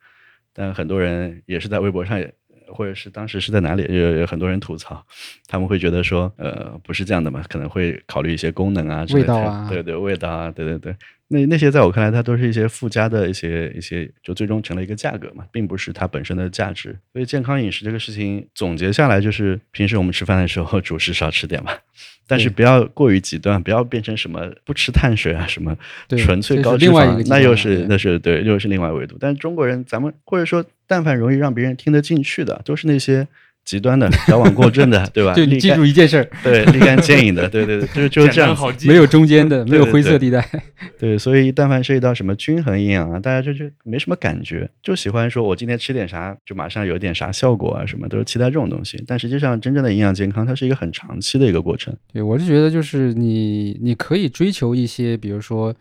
[0.53, 2.33] 但很多人也是在微博上也，
[2.69, 5.05] 或者是当时是在哪里，有有很多人吐槽，
[5.47, 10.97] 他们会觉得说，呃，不是这样的嘛，可能会考虑一些功能啊之类的，味道啊对对，味道啊，对对对。
[11.35, 16.97] 那那些在我看来，它都是一些附加的一些一些，就最终成了一个价格嘛，并不是它本身的价值。
[17.13, 21.77] 所以健康饮食这个事情总结下来就是，平时我们吃饭的时候 主食少吃点吧，
[22.27, 29.17] 但是不要过于极端，不要变成什么不吃碳水啊，什么对纯粹高脂肪那又是那是对，又是另外维度。
[29.19, 33.27] 但是中国人，咱们或者说，但凡容易让别人听得进去的，都是那些
[33.65, 35.33] 极端的、矫枉过正的， 对吧？
[35.35, 40.47] 就你记住一件事儿， 对立竿见影的，对对对，就是就是这样没有中间的，没有灰色地带。
[40.99, 49.03] 对，所以但凡涉及到什么均衡营养啊，大家就就没什么感觉，就喜欢说我今天吃点啥，就马上有点啥效果啊，什么都是期待这种东西。
[49.07, 51.95] 但实际上，真正的营养健康，它是一个很长期的一个过程。
[52.13, 55.75] 对，我是觉得就是你你可以追求一些，比如说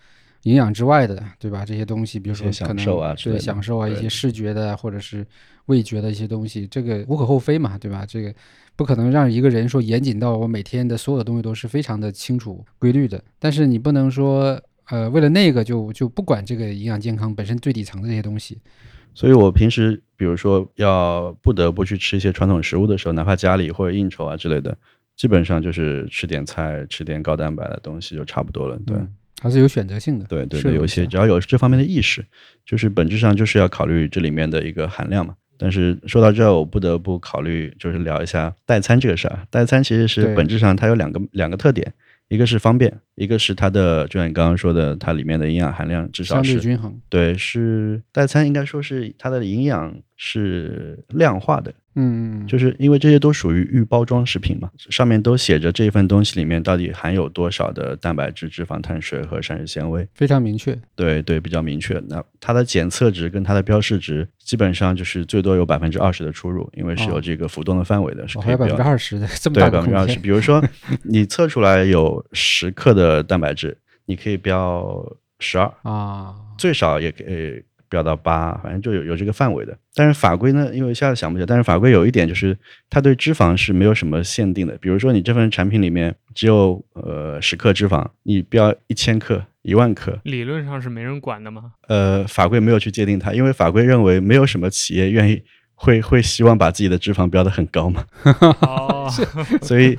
[0.44, 1.66] 营养之外的，对吧？
[1.66, 2.86] 这些东西，比如说可能
[3.24, 5.26] 对享受啊，一些视觉的或者是
[5.68, 8.06] 味觉的一些东西，这个无可厚非嘛，对吧？
[8.06, 8.34] 这个
[8.76, 18.60] 不可能让一个人说严谨到我每天的所有的东西都是非常的清楚规律的，但是你不能说呃为了那个就就不管这个营养健康本身最底层的这些东西。
[19.14, 24.78] 所以我平时比如说要不得不去吃一些传统食物的时候，哪怕家里或者应酬啊之类的，
[25.16, 28.78] 基本上就是吃点菜，吃点高蛋白的东西就差不多了。
[28.86, 28.98] 对。
[28.98, 29.08] 嗯
[29.42, 30.26] 还是有选择性的。
[30.26, 32.26] 对对对，有一些只要有这方面的意识，
[32.66, 35.36] 就是本质上就是要考虑这里面的一个含量嘛。
[35.58, 39.40] 但是说到这儿，我不得不考虑，就是聊一下代餐这个事儿。
[39.50, 41.94] 代餐其实是本质上它有两个两个特点，
[42.28, 47.00] 一个是方便，一个是它的，就像你刚刚说的，它里面的营养含量至少是均衡。
[47.10, 60.08] 对，是代餐应该说是它的营养是量化的，嗯，就是因为这些都属于预包装食品嘛，上面都写着这份东西里面到底含有多少的蛋白质、脂肪、碳水和膳食纤维。
[60.14, 60.78] 非常明确。
[60.96, 62.02] 对对，比较明确。
[62.08, 70.20] 那它的检测值跟它的标示值，基本上就是最多有百分之二十的出入，因为是有哦这个浮动的范围的，是可以百分之二十的这么对大个空百分之二十。
[70.20, 70.64] 比如说
[71.04, 75.04] 你测出来有十克的蛋白质，你可以标
[75.40, 79.78] 十二，啊，最少也可以标到八，反正就有有这个范围的。
[79.94, 82.58] 但是法规呢，因为一下子想不起来，但是法规有一点就是
[82.90, 84.76] 它对脂肪是没有什么限定的。
[84.78, 91.74] 比如说你这份产品里面只有呃十克脂肪，你标一千克、一万克，理论上是没人管的吗。
[91.88, 95.44] 呃，法规没有去界定它，因为法规认为没有什么企业愿意
[95.76, 98.06] 会会希望把自己的脂肪标得很高嘛，
[98.62, 99.10] 哦，
[99.62, 99.98] 所以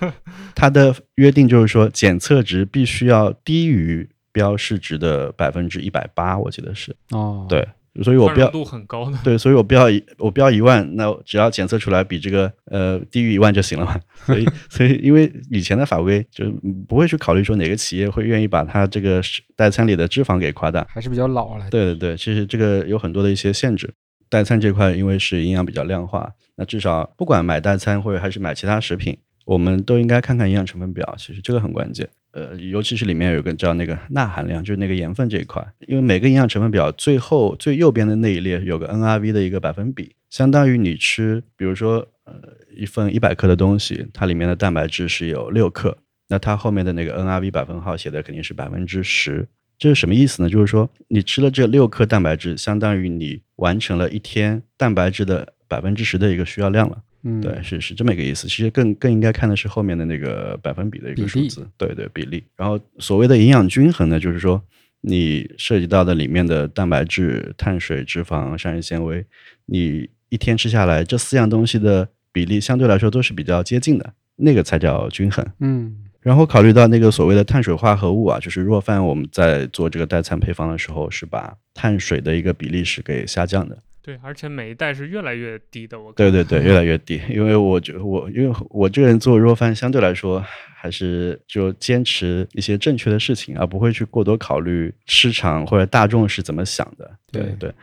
[0.54, 7.66] 它的约定就是说检测值必须要低于标示值的百分之一百八，我记得是哦，对。
[8.02, 9.16] 所以我标度很高的。
[9.22, 13.96] 对，所以我标一我标一万，那只要检测出来比这个呃低于一万就行了嘛。
[14.26, 16.44] 所以 所以因为以前的法规就
[16.88, 19.22] 不会去考虑说哪个企业会愿意把它这个
[19.54, 20.84] 代餐里的脂肪给夸大。
[20.90, 21.70] 还是比较老了。
[21.70, 23.88] 对对对，其实这个有很多的一些限制。
[24.34, 32.08] 代餐这块因为是营养比较量化，那至少不管买代餐或者还是买其他食品，我们都应该看看营养成分表，其实这个很关键。
[32.32, 42.34] 呃，尤其是里面有个叫那个钠含量，就是那个盐分这一块，因为每个营养成分表最后最右边的那一列有个 NRV 的一个百分比，相当于你吃，比如说呃
[42.76, 45.96] 一份一百克的东西，它里面的蛋白质是有六克，
[46.28, 49.46] 那它后面的那个 NRV 百分号写的肯定是百分之十，
[49.84, 50.48] 这是什么意思呢？
[50.48, 57.02] 就是说你吃了这六克蛋白质，相当于你完成了一天蛋白质的百分之十的一个需要量了。
[57.22, 58.48] 嗯，对，是是这么一个意思。
[58.48, 62.42] 其实更更应该看的是后面的那个百分比的一个数字，对对比例。
[62.56, 64.62] 然后所谓的营养均衡呢，就是说
[65.02, 69.26] 你涉及到的里面的蛋白质、碳水、脂肪、膳食纤维，
[69.66, 75.46] 你一天吃下来这四样东西的比例相对来说都是比较接近的，那个才叫均衡。
[75.60, 75.94] 嗯
[76.24, 83.78] 然后考虑到那个所谓的碳水化合物啊，就是若饭我们在做这个代餐配方的时候，是把碳水的一个比例是给下降的。
[84.00, 85.98] 对，而且每一代是越来越低的。
[86.00, 87.20] 我看对对对，越来越低。
[87.28, 90.42] 因为我觉得我因为我这个人做肉饭相对来说
[90.74, 97.10] 还是就坚持一些正确的事情，而不会去过多考虑市场或者大众是怎么想的。
[97.30, 97.74] 对对对，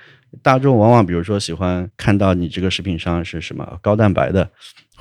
[0.44, 4.48] 大众往往比如说喜欢看到你这个食品上是什么高蛋白的，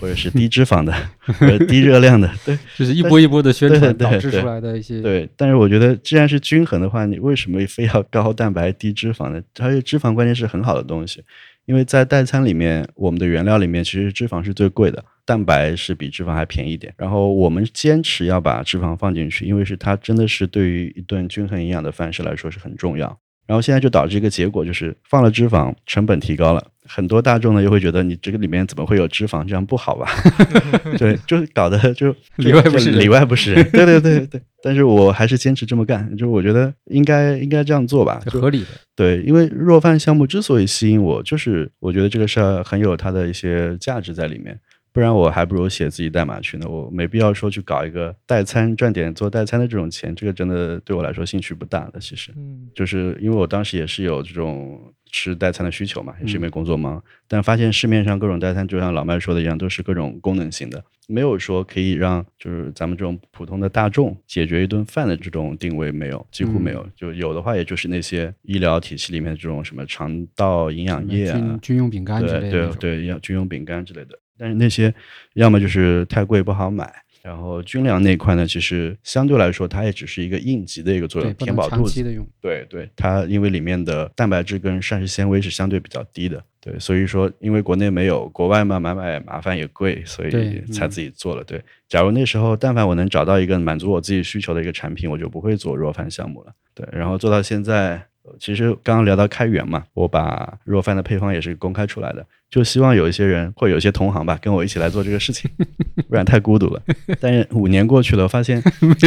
[0.00, 0.92] 或者是低脂肪的，
[1.38, 2.28] 或者低热量的。
[2.44, 9.42] 对就是一波一波的宣传导致出来的一些对，但是我觉得既然是均衡的话，你为什么非要高蛋白低脂肪呢？
[9.60, 11.22] 而且脂肪关键是很好的东西。
[11.66, 16.92] 因为在代餐里面，我们的原料里面其实脂肪是最贵的，蛋白是比脂肪还便宜一点。
[16.96, 23.16] 然后我们坚持要把脂肪放进去，因为是它真的是对于一顿均衡营养的饭食来说是很重要。
[23.50, 30.08] 然后现在就导致一个结果，就是放了脂肪，成本提高了，很多大众呢又会觉得你这个里面怎么会有脂肪，这样不好吧？
[30.96, 33.70] 对，就是搞得就里外不是里外不是人。
[33.72, 38.66] 对对对对，但是我还是坚持这么干，就是我觉得应该应该这样做吧，合理的。
[38.94, 44.56] 对，因为弱饭项目之所以吸引我，就是我觉得这个事儿很有它的一些价值在里面。
[44.92, 52.00] 不然我还不如写自己代码去呢，我没必要说去搞一个代餐赚点做代餐的这种钱，这个真的对我来说兴趣不大的。
[52.00, 52.68] 其实，嗯。
[52.74, 66.84] 就是因为我当时也是有这种吃代餐的需求嘛，也是因为嗯工作忙，但发现市面上各种代餐就像老麦说的一样，都是各种功能性的，没有说可以让就是咱们这种普通的大众解决一顿饭的这种定位没有，几乎没有。
[66.96, 71.38] 就有的话，也就是那些医疗体系里面这种什么肠道营养液啊。
[71.38, 74.18] 军，军用饼干之类的对对，要军用饼干之类的。
[74.40, 74.92] 但是那些
[75.34, 76.90] 要么就是太贵不好买，
[77.22, 82.02] 然后军粮那块呢，其实相对来说它也只是一个应急的一个作用，填饱肚子。
[82.40, 90.30] 对对，它因为里面的蛋白质跟膳食纤维是相对比较低的，对，所以说因为国内没有，国外嘛买买麻烦也贵，所以
[90.72, 91.44] 才嗯自己做了。
[91.44, 96.52] 对，假如那时候但凡我能找到一个满足我自己需求的一个产品，我就不会做弱饭项目了。
[96.74, 105.50] 对，然后做到现在，呃其实刚刚聊到开源嘛，我把若饭的配方也是公开出来的，就希望有一些人或有一些同行吧，跟我一起来做这个事情，
[106.08, 106.82] 不然太孤独了。
[107.20, 108.62] 但是五年过去了，我发现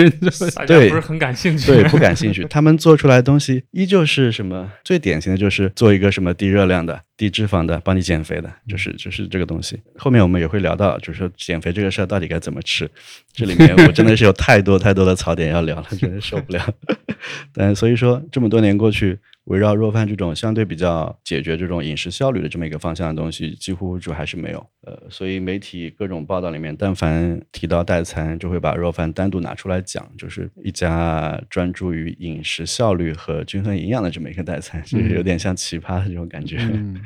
[0.68, 1.72] 对不是很感兴趣。
[1.72, 2.46] 对，不感兴趣。
[2.50, 4.72] 他们做出来的东西依旧是什么？
[4.84, 9.80] 最典型的就是做一个什么低热量的、低脂肪的，帮你减肥的，就是就是这个东西。
[9.98, 12.90] 后面我们也会聊到，就是说减肥这个事儿到底该怎么吃。
[13.34, 16.74] 这里面我真的是有太多太多的槽点要聊了，真的受不了。
[17.54, 24.66] 但所以说这么多年过去，围绕若饭这种相对比较解决这种饮食效率的这么一个方向的东西，几乎就还是没有。
[24.86, 36.58] 呃，所以媒体各种报道里面，但凡提到代餐，就会把肉饭单独拿出来讲，就是一家专注于饮食效率和均衡营养的这么一个代餐， 就是有点像奇葩的这种感觉。
[36.74, 37.02] 嗯，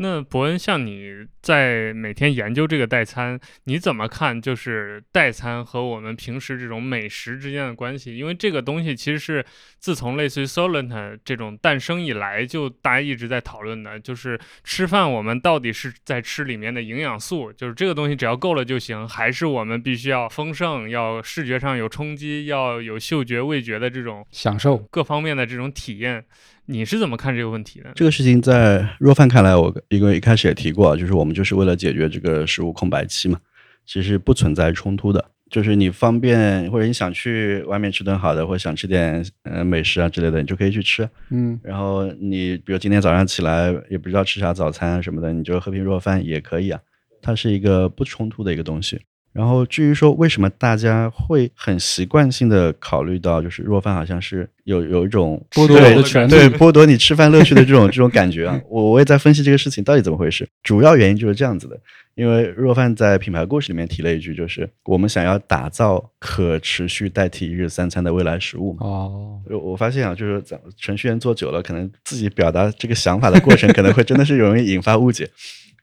[0.00, 8.16] 那伯恩，像你在每天研究这个代餐，你怎么看就是代餐和我们平时这种美食之间的关系？
[8.16, 9.44] 因为这个东西其实是
[9.78, 24.78] 自从类似于 Solent 这种诞生以来，就大家一直在讨论的，就是吃饭我们到底是在吃里面的营养素，就是这个东西只要够了就行，还是我们必须要丰盛，要视觉上有冲击，要有嗅觉、味觉的这种享受。
[24.90, 26.24] 各方面的这种体验？
[26.70, 27.90] 你是怎么看这个问题的？
[27.94, 33.40] 这个事情在若饭看来，我因为一开始也提过，就是我们就是为了解决这个食物空白期嘛，
[33.86, 35.30] 其实不存在冲突的。
[35.50, 41.08] 就是你方便或者你想去外面吃顿好的，或者想吃点呃美食啊之类的，你就可以去吃。
[41.30, 46.78] 嗯然后你比如今天早上起来也不知道吃啥早餐什么的，你就喝瓶若饭也可以啊。
[47.22, 49.00] 它是一个不冲突的一个东西。
[49.38, 60.48] 然后至于说为什么大家会很习惯性的考虑到，就是若饭好像是有有一种剥夺的权利对剥夺你吃饭乐趣的这种这种感觉啊， 我我也在分析这个事情到底怎么回事。
[60.64, 61.78] 主要原因就是这样子的，
[62.16, 68.84] 因为若饭在品牌故事里面提了一句，就是我们想要打造可持续代替一日三餐的未来食物嘛。
[68.84, 75.30] 哦，我我发现啊，就是咱程序员做久了，可能自己表达这个想法的过程，可能会真的是容易引发误解。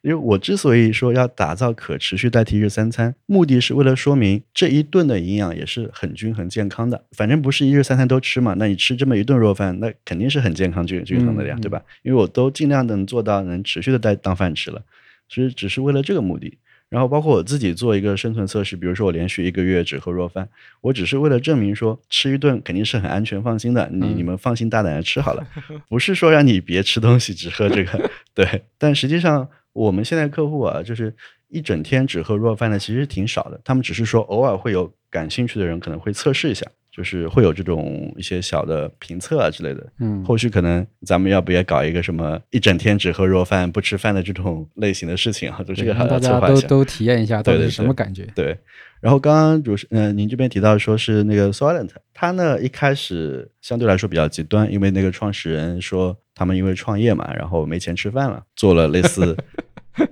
[0.05, 7.03] 因为我之所以说要打造可持续代替日三餐，目的是为了说明这一顿的营养也是很均衡健康的。
[7.13, 11.81] 反正不是一日三餐都吃嘛，那你吃这么一顿肉饭，那肯定是很健康均均衡的呀，嗯对吧？
[12.03, 14.83] 因为我都尽量能做到能持续的带当饭吃了，
[15.27, 16.59] 其实只是为了这个目的。
[16.87, 20.47] 然后包括我自己做一个生存测试，比如说我连续一个月只喝肉饭，
[20.81, 25.45] 我只是为了证明说吃一顿肯定是很安全放心的，你嗯你们放心大胆的吃好了，
[25.89, 28.61] 不是说让你别吃东西只喝这个， 对。
[28.77, 31.13] 但实际上我们现在客户啊，就是
[31.49, 39.85] 一整天只喝弱饭的其实挺少的，他们只是说偶尔会有感兴趣的人可能会测试一下，就是会有这种一些小的评测啊之类的。
[39.99, 45.61] 嗯，后续可能咱们要不也搞一个什么一整天只喝弱饭不吃饭的这种 类型的事情啊？
[45.67, 46.47] 就这个还对让大。
[46.47, 48.25] 家都都体验一下到底是什么感觉。
[48.33, 48.57] 对，
[49.01, 59.37] 然后刚刚主持，嗯、您这边提到说是那个 Silent，他呢一开始相对来说比较极端，因为那个创始人说他们因为创业嘛，然后没钱吃饭了，做了类似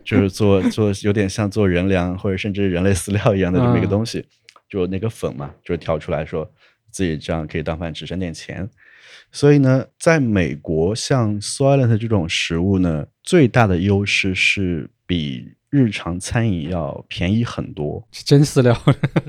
[0.03, 4.25] 就是做做有点像做人粮或者甚至人类饲料一样的这么一个嗯东西，
[4.69, 6.49] 就那个粉嘛，就挑出来说
[6.91, 8.69] 自己这样可以当饭吃，省点钱。
[9.31, 18.07] 所以呢，在美国，像 Soylent 这种食物呢，最大的优势是比日常餐饮要便宜很多。
[18.11, 18.79] 是真饲料，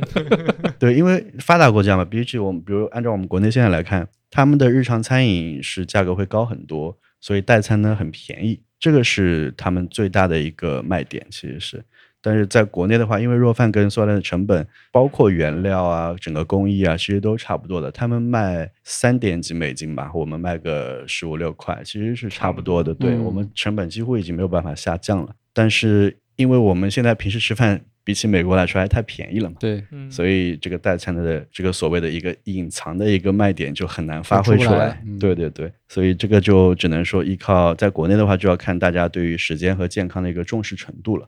[0.79, 11.83] 对，因为发达国家嘛，比起我们，比如按照我们国内现在来看，他们的日常餐饮是价格会高很多，所以代餐呢很便宜，这个是他们最大的一个卖点，其实是。
[12.21, 17.91] 但是在国内的话，因为肉饭跟塑料的成本，包括原料啊、整个工艺啊，其实都差不多的。
[17.91, 22.95] 他们卖三点几美金吧，我们卖个十五六块，其实是差不多的。
[22.95, 25.35] 对、嗯我们成本几乎已经没有办法下降了。
[25.55, 35.03] 但是因为我们现在平时吃饭，比起美国来说还太便宜了嘛，对，嗯，所以这个代餐的这个所谓的一个隐藏的一个卖点就很难发挥出来出来。
[35.07, 41.27] 嗯对对对，所以这个就只能说依靠在国内的话，就要看大家对于时间和健康的一个重视程度了。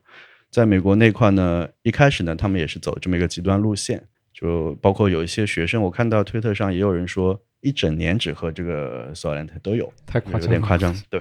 [0.51, 4.03] 在美国那块呢，一开始呢，他们也是走这么一个极端路线，
[4.33, 10.49] 就包括有一些学生，我看到推特上也有人说，一整年只喝这个 Solent 都有，太夸张有。
[10.49, 10.95] 点夸张。
[11.11, 11.21] 对，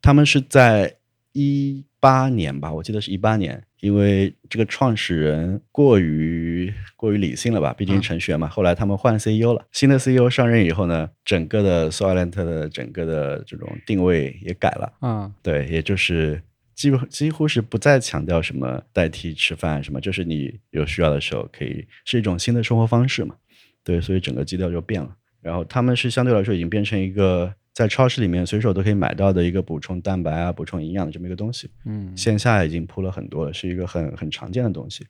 [0.00, 0.96] 他们是在
[1.32, 8.48] 一八年吧，我记得是一八年，因为这个创始人过于过于理性了吧，毕竟嗯程序员嘛。
[8.48, 16.42] 后来他们换 CEO 了，新的 CEO 上任以后呢，整个的 Solent 的整个的这种定位也改了，嗯，对，也就是。
[16.74, 23.34] 几乎几乎是不再强调什么代替吃饭什么，就是你有需要的时候可以是一种新的生活方式嘛，
[23.82, 25.16] 对，所以整个基调就变了。
[25.40, 35.06] 然后他们是相对来说已经变成一个在超市里面随手都可以买到的一个补充蛋白啊、补充营养的这么一个东西，嗯，线下已经铺了很多了，是一个很很常见的东西。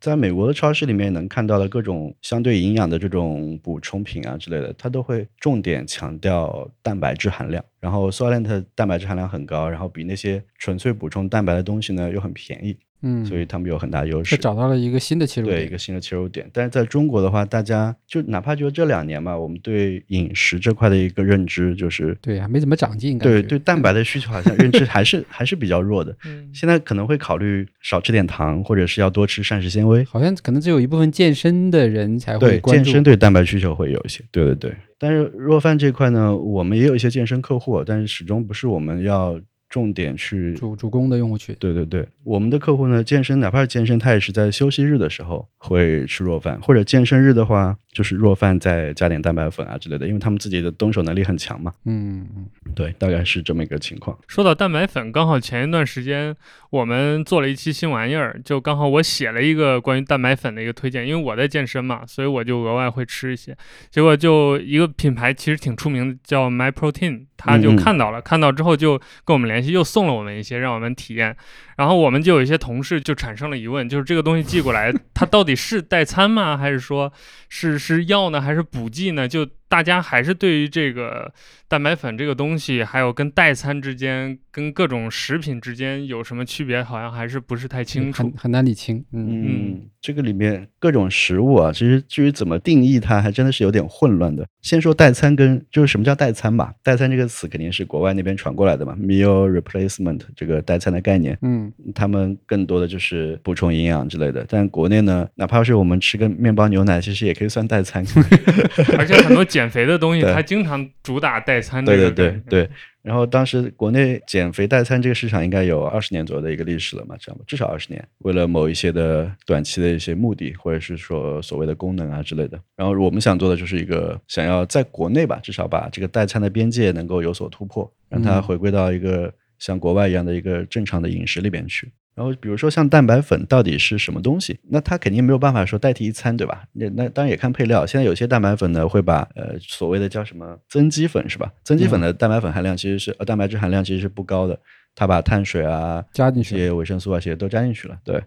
[0.00, 7.62] 在美国的超市里面能看到的各种相对营养的这种补充品啊之类的，它都会重点强调蛋白质含量。
[7.80, 14.30] 然后 Solent 蛋白质含量很高，然后比那些纯粹补充蛋白的东西呢又很便宜，嗯，所以他们有很大优势。
[14.30, 15.58] 是找到了一个新的切入点。
[15.60, 16.48] 对一个新的切入点。
[16.52, 22.16] 但是在中国的话，大家就哪怕就这两年吧，我们对饮食这块的一个认知就是。
[22.20, 26.16] 对，还没怎么长进，对对，蛋白的需求好像 认知还是还是比较弱的。
[26.24, 30.02] 嗯现在可能会考虑少吃点糖，或者是要多吃膳食纤维。
[30.04, 32.84] 好像可能只有一部分健身的人才会对，关注。
[32.84, 34.24] 健身对蛋白需求会有一些。
[34.30, 34.72] 对对对。
[34.98, 39.38] 但是弱饭这块呢，我们也有一些健身客户，但是始终不是我们要
[39.68, 41.54] 重点去主主攻的用户群。
[41.58, 51.72] 对对对，我们的客户呢，健身哪怕是健身，他也是在休息日的时候会吃弱饭，或者健身日的话，就是弱饭再加点蛋白粉啊之类的，因为他们自己的动手能力很强嘛。
[51.84, 54.16] 嗯，嗯对，大概是这么一个情况。
[54.26, 56.34] 说到蛋白粉，刚好前一段时间
[56.76, 63.56] 我们做了一期新玩意儿，就刚好我写了一个关于蛋白粉的一个推荐，因为我在健身嘛，所以我就额外会吃一些。
[63.90, 71.34] 结果就一个品牌其实挺出名的，叫 My Protein，他就看到了，看到之后就跟我们联系，又送了我们一些让我们体验。
[71.76, 76.56] 然后我们就有一些同事就产生了疑问，就是这个东西寄过来，它到底是代餐吗？
[76.56, 77.12] 还是说
[77.48, 78.40] 是是药呢？
[78.40, 79.28] 还是补剂呢？
[79.28, 81.32] 就大家还是对于这个
[81.68, 88.32] 蛋白粉这个东西，还有跟代餐之间、跟各种食品之间有什么区别，好像还是不是太清楚很。
[88.36, 89.04] 很难理清。
[89.12, 94.46] 嗯嗯，这个里面各种食物啊，其实至于怎么定义它，还真的是有点混乱的。
[94.62, 104.46] 先说代餐跟就是什么叫代餐吧，代餐这个词肯定是国外那边传过来的嘛，meal replacement 这个代餐的概念，嗯他们更多的就是补充营养之类的。
[104.48, 108.04] 但国内呢，哪怕是我们吃个面包牛奶，其实也可以算代餐。
[108.96, 112.64] 而且很多减肥的东西， 它经常主打代餐这对对对。
[112.64, 112.70] 对。
[113.06, 118.04] 然后当时国内减肥代餐这个市场应该有二十年左右的一个历史了嘛，这样吧，至少二十年。
[118.18, 122.60] 为了某一些的短期的一些目的，或者是说所谓的功能啊之类的。
[122.74, 131.92] 然后我们想做的就是一个想要在国内吧，至少把这个代餐的边界能够有所突破，让它嗯回归到一个像国外一样的一个正常的饮食里边去。
[132.14, 134.58] 然后比如说像蛋白粉到底是什么东西？
[134.70, 136.64] 那它肯定没有办法说代替一餐，对吧？
[136.72, 137.84] 那那当然也看配料。
[137.84, 141.52] 现在有些蛋白粉呢会把呃所谓的叫什么增肌粉是吧？
[141.62, 144.58] 增肌粉的蛋白粉含量其实是呃蛋白质含量其实是不高的，
[144.94, 147.98] 它把碳水啊、加进去些维生素啊这些都加进去了。
[148.02, 148.22] 对，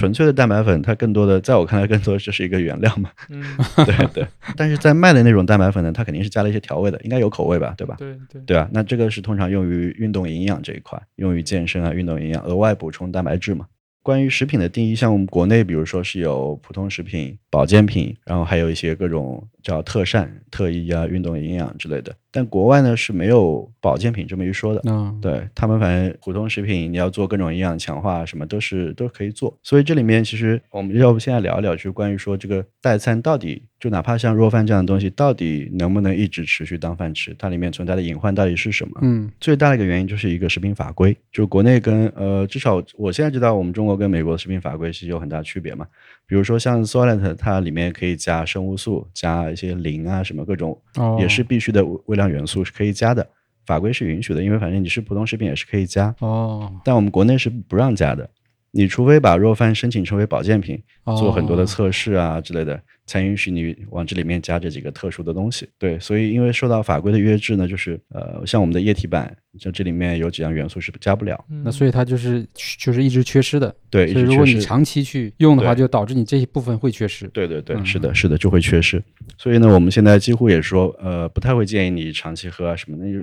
[0.00, 3.10] 纯粹的蛋白粉它更多的在我看来更多的就是一个原料嘛。
[3.28, 3.44] 嗯，
[3.84, 4.26] 对对。
[4.56, 7.96] 但是在卖的那种蛋白粉呢，它肯定是加了一些调味的，应该有口味吧，对吧？
[7.98, 8.40] 对对。
[8.46, 13.66] 对啊，那这个是通常用于运动营养这一块，用于健身啊、运动营养，额外补充蛋白质嘛。
[14.02, 22.14] 关于食品的定义，像我们国内，比如说是有普通食品、保健品，然后还有一些各种叫特膳、特医啊、运动营养之类的。
[22.32, 24.80] 但国外呢是没有保健品这么一说的。
[24.84, 29.56] 嗯，对他们，反正普通食品你要做各种营养强化，什么都是都可以做。
[29.64, 37.34] 所以这里面其实我们要不现在聊一聊，就是关于说这个代餐到底，就哪怕像弱饭这样的东西，到底能不能一直持续当饭吃？
[37.36, 39.00] 它里面存在的隐患到底是什么？
[39.02, 45.84] 嗯最大的一个原因就是一个食品法规，就是国内跟呃，至少我现在知道，我们中国跟美国的食品法规是有很大区别嘛。
[46.30, 53.28] 比如说像 Solent，它里面可以加生物素，加一些磷啊什么各种，哦，也是必须的微量元素是可以加的，
[53.66, 58.30] 法规是允许的，因为反正你是普通食品也是可以加，哦，但我们国内是不让加的。
[58.70, 60.80] 你除非把肉饭申请成为保健品，
[61.18, 62.80] 做很多的哦测试啊之类的，
[63.10, 65.68] 才允许你往这里面加这几个特殊的东西。
[65.78, 72.46] 对，所以因为受到法规的约制呢，就是呃，像我们的液体板，像这里面有几样元素是加不了，嗯那所以它就是
[72.78, 73.74] 就是一直缺失的。
[73.90, 74.60] 对，一所以如果你。
[74.60, 77.26] 长期去用的话，就导致你这一部分会缺失。
[77.28, 79.02] 对对对，嗯是的，是的，就会缺失。
[79.36, 83.18] 所以呢，我们现在几乎也说，呃，不太会建议你长期喝啊什么的，就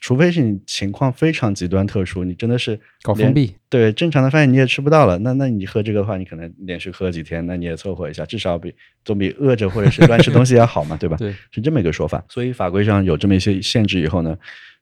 [0.00, 8.72] 除非是你情况非常极端特殊，你真的是搞封闭，对正常的饭你也吃不到了，那那你喝这个的话，你可能连续喝几天，那你也凑合一下，至少比
[9.04, 11.16] 总比饿着或者是乱吃东西也好嘛， 对吧？
[11.16, 12.24] 对，是这么一个说法。
[12.28, 14.36] 所以法规上有这么一些限制以后呢，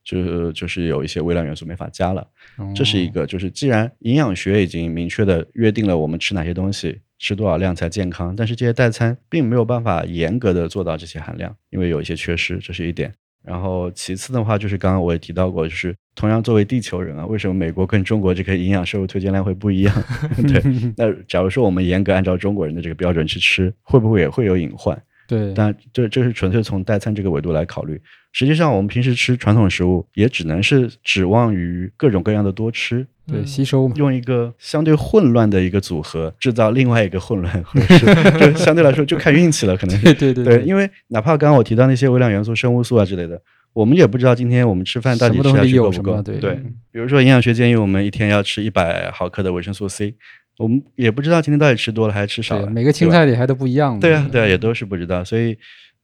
[0.05, 2.27] 就就是有一些微量元素没法加了。
[2.75, 13.13] 这是一哦个，就是既然营养学已经明确的约定了我们吃哪些东西，吃多少量才健康，但是这些代餐并没有办法严格的做到这些含量，因为有一些缺失，这是一点。
[13.51, 20.05] 然后其次的话，就是刚刚我也提到过，就是同样作为地球人啊，为什么美国跟中国这个营养摄入推荐量会不一样？
[20.47, 20.63] 对，
[20.97, 24.97] 那假如说我们严格按照中国人的这个标准去吃，会不会也会有隐患？
[25.27, 28.01] 对，但这这是纯粹从代餐这个维度来考虑。
[28.33, 38.07] 实际上，我们平时吃传统食物，也只能是指望于各种各样的多吃，对嗯吸收嘛，用一个相对混乱的一个组合制造另外一个混乱，或者是
[38.39, 43.41] 就相对来说就看运气了，可能是对对对对，因为哪怕刚刚我提到那些微量元素、生物素啊之类的，
[43.73, 46.17] 我们也不知道今天我们吃饭到底什么东西吃下去够不有什么？
[46.17, 46.23] 够。
[46.23, 46.55] 对对，
[46.93, 50.15] 比如说营养学建议我们一天要吃一百毫克的维生素 C，
[50.59, 52.71] 我们也不知道今天到底吃多了还是吃少了。
[52.71, 53.99] 每个青菜里还都不一样。
[53.99, 55.57] 对啊，对啊，也都是不知道，所以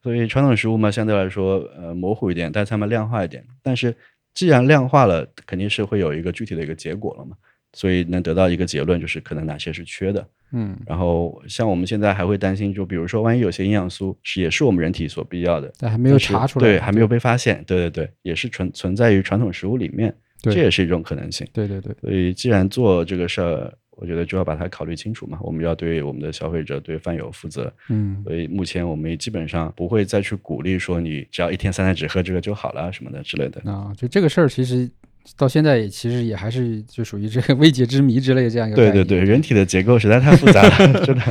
[0.06, 3.44] 所以传统食物嘛，相对来说呃模糊一点，代餐嘛量化一点。
[3.60, 3.92] 但是
[4.34, 7.36] 既然量化了，肯定是会有一个具体的一个结果了嘛，
[7.72, 10.24] 所以能得到一个结论，就是可能哪些是缺的。
[10.52, 21.44] 嗯，然后像我们现在还会担心，就比如说万一有些营养素是也是我们人体所必要的，但还没有查出来，对，还没有被发现，对对对，也是存存在于传统食物里面，对这也是一种可能性。
[21.52, 25.38] 对对对，所以既然做这个事儿，我觉得就要把它考虑清楚嘛。
[25.40, 27.72] 我们要对我们的消费者、对饭友负责。
[27.88, 33.60] 嗯，所以目前我们也基本上不会再去鼓励说你只要一天三餐只喝这个就好了什么的之类的。
[33.70, 34.88] 啊，就这个事儿，其实
[35.36, 38.76] 到现在也其实也还是就属于这个未解之谜之类的这样一个。
[38.76, 41.22] 对对对，人体的结构实在太复杂了， 真的。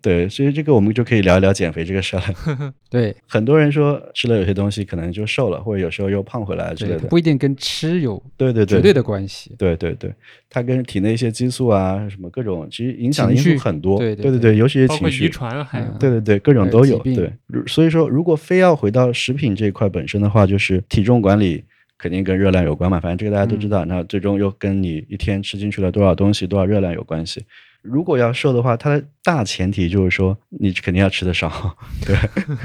[0.00, 2.72] 对，所以这个我们就可以聊一聊减肥这个事儿了。
[2.88, 7.08] 对很多人说吃了有些东西可能就瘦了，或者有时候又胖回来之类的。
[7.08, 9.52] 不一定跟吃有对对对，绝对的关系。
[9.58, 10.12] 对对对，
[10.48, 13.98] 它跟体内一些激素啊，什么各种，其实影响的因素很多。
[13.98, 15.28] 对对对对对，尤其是包括遗情绪。
[15.28, 16.98] 传还有嗯对对对，各种都有。
[17.00, 21.64] 对，如所以说，如果非要回到食品这一块本身的话，就是体重管理
[21.98, 23.84] 肯定跟热量有关嘛，反正这个大家都知道。
[23.84, 27.44] 那最终又跟你一天吃进去了多少东西、多少热量有关系。
[27.82, 31.76] 如果要瘦的话，它的大前提就是说你肯定要吃的少，
[32.06, 32.16] 对，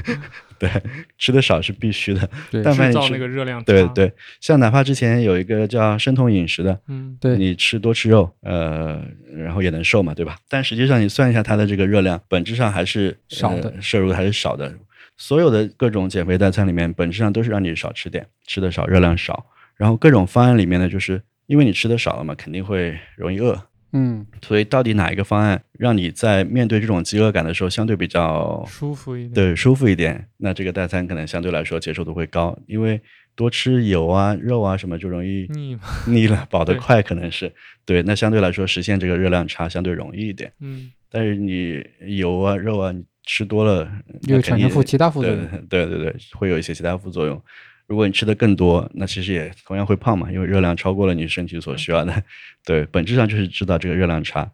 [0.57, 0.69] 对，
[1.17, 2.29] 吃的少是必须的。
[2.49, 3.65] 对但凡你那个热量差。
[3.65, 9.03] 对，对，像哪怕之前有一个叫生酮饮食的，嗯，对你吃多吃肉，呃，
[9.35, 10.37] 然后也能瘦嘛，对吧？
[10.47, 14.73] 但实际上你算一下它的这个热量，本质上还是少的呃摄入还是少的。
[15.19, 19.45] 所有的各种减肥代餐里面，本质上都是让你少吃点，吃的少，热量少。
[19.75, 23.61] 然后各种方案里面呢，就是因为你吃的少了嘛，肯定会容易饿。
[23.91, 29.33] 嗯，所以到底哪一个方案让你在面对这种饥饿感的时候相对比较舒服一点。
[29.33, 30.27] 对舒服一点？
[30.37, 33.01] 那这个代餐可能相对来说接受度会高，因为
[33.35, 37.51] 多吃油啊、肉啊什么就容易腻，腻了，饱得快可能是
[37.83, 38.01] 对。
[38.03, 41.83] 那相对来说实现这个热量差相对容易一点，嗯，但是你
[42.15, 43.87] 油啊、肉啊你吃多了，
[44.23, 45.39] 又产生副其他副作用。
[45.69, 47.39] 对对对对，会有一些其他副作用。
[47.85, 52.23] 如果你吃的更多，那其实也同样会胖嘛，因为热量超过了你身体所需要的。
[52.65, 54.49] 对，本质上就是知道这个热量差，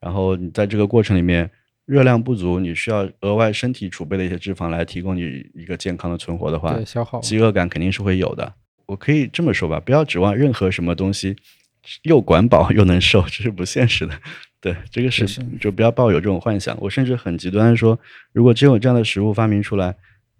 [0.00, 1.48] 然后你在这个过程里面
[1.84, 7.20] 热量不足，你需要额外身体储备的一些脂肪来提供你一个健康的存活的话对，，消耗。
[7.20, 8.52] 饥饿感肯定是会有的。
[8.86, 11.36] 我可以这么说吧，不要指望任何什么东西
[12.02, 14.20] 又管饱又能瘦，这是不现实的。
[14.66, 16.76] 对，这个是是就不要抱有这种幻想。
[16.80, 17.96] 我甚至很极端地说，
[18.32, 19.94] 如果真有这样的食物发明出来，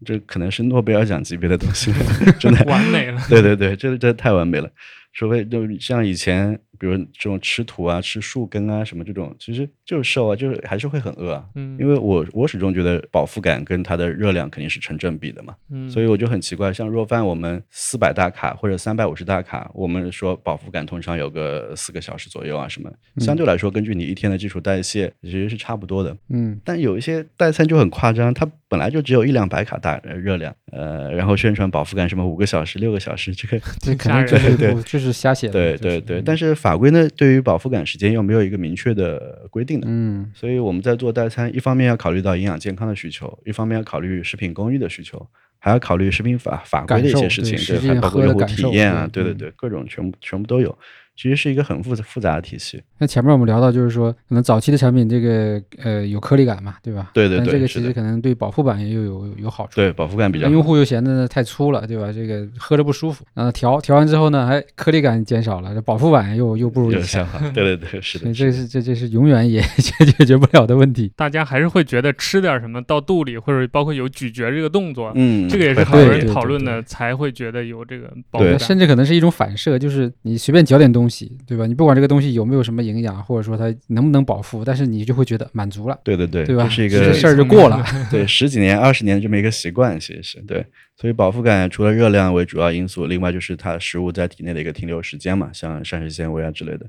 [0.05, 1.93] 这可能是诺贝尔奖级别的东西，
[2.41, 2.65] 真的。
[2.65, 3.23] 完美了。
[3.29, 4.69] 对对对，这这太完美了。
[5.13, 11.45] 除非就像以前，比如这种吃土啊、吃树根啊什么这种，其实就是瘦啊，就是还是会很饿啊。
[11.55, 15.55] 嗯，因为我我始终觉得饱腹感跟它的热量肯定是成正比的嘛。
[15.71, 26.17] 嗯，所以我就很奇怪，像若饭我们四百大卡或者三百五十大卡，我们说饱腹感通常有个四个小时左右啊，什么相对来说，根据你一天的基础代谢，其实是差不多的。
[26.31, 35.53] 嗯，但有一些代餐就很夸张，它本来就只有一两百卡大呃热量，呃，然后宣传饱腹感什么五个小时、六个小时， 这个这可吓人能绝对就是瞎写的。
[35.53, 36.23] 对对对。
[36.23, 39.87] 但是法规呢，对于饱腹感时间又没有一个明确的规定的。
[39.89, 45.25] 嗯，所以我们在做代餐，一方面要考虑到营养健康的需求，一方面要考虑食品工艺的需求，
[45.61, 50.77] 还要考虑食品法法规的一些事情，对对，还包括用户体验啊，对对对，各种全部全部都有。
[51.17, 52.83] 其实是一个很复复杂的体系。
[52.99, 57.11] 那前面我们聊到，就是说，可能早期的产品这个呃有颗粒感嘛，对吧？
[57.15, 59.77] 对对但这个其实可能对饱腹感也有有有好处。
[59.77, 60.53] 对，饱腹感比较好。
[60.53, 62.13] 用户又嫌的太粗了，对吧？
[62.13, 67.27] 这个喝着不舒服，然后调调完之后呢，还颗粒感减少了，这饱腹感又又不如以前有想。
[67.27, 71.11] 法，对对对，是的，所以这是这这是永远也 解解决不了的问题。
[71.17, 78.67] 大家还是会觉得吃点什么到肚里，或者包括有咀嚼这个动作，嗯，这个也是会很多人对对对对讨论的，才会觉得有这个饱对腹感。
[78.67, 81.06] 甚至可能是一种反射，就是你随便嚼点东西，
[81.47, 81.67] 对吧？
[81.67, 86.65] 你不管这个东西有没有什么营养，或者说它能不能饱腹，但是你就会觉得满足了，对对对，对吧？
[86.65, 87.85] 这是一个事儿就过了。
[88.11, 90.65] 对十几年、二十年这么一个习惯，其实是对。
[90.99, 96.87] 所以饱腹感除了热量为主要因素，另外就是它食物在体内的一个停留时间嘛，像膳食纤维啊之类的。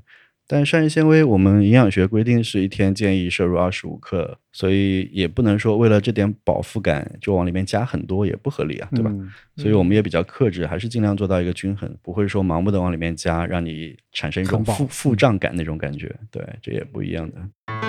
[0.50, 9.10] 但膳食纤维我们营养学规定是一天建议摄入二十五克，所以也不能说为了这点饱腹感就往里面加很多，也不合理啊，对吧？
[9.12, 16.14] 嗯所以我们也比较克制，还是尽量做到一个均衡，不会说盲目的往里面加，让你产生一种腹腹胀感那种感觉。
[16.30, 17.87] 对，这也不一样的。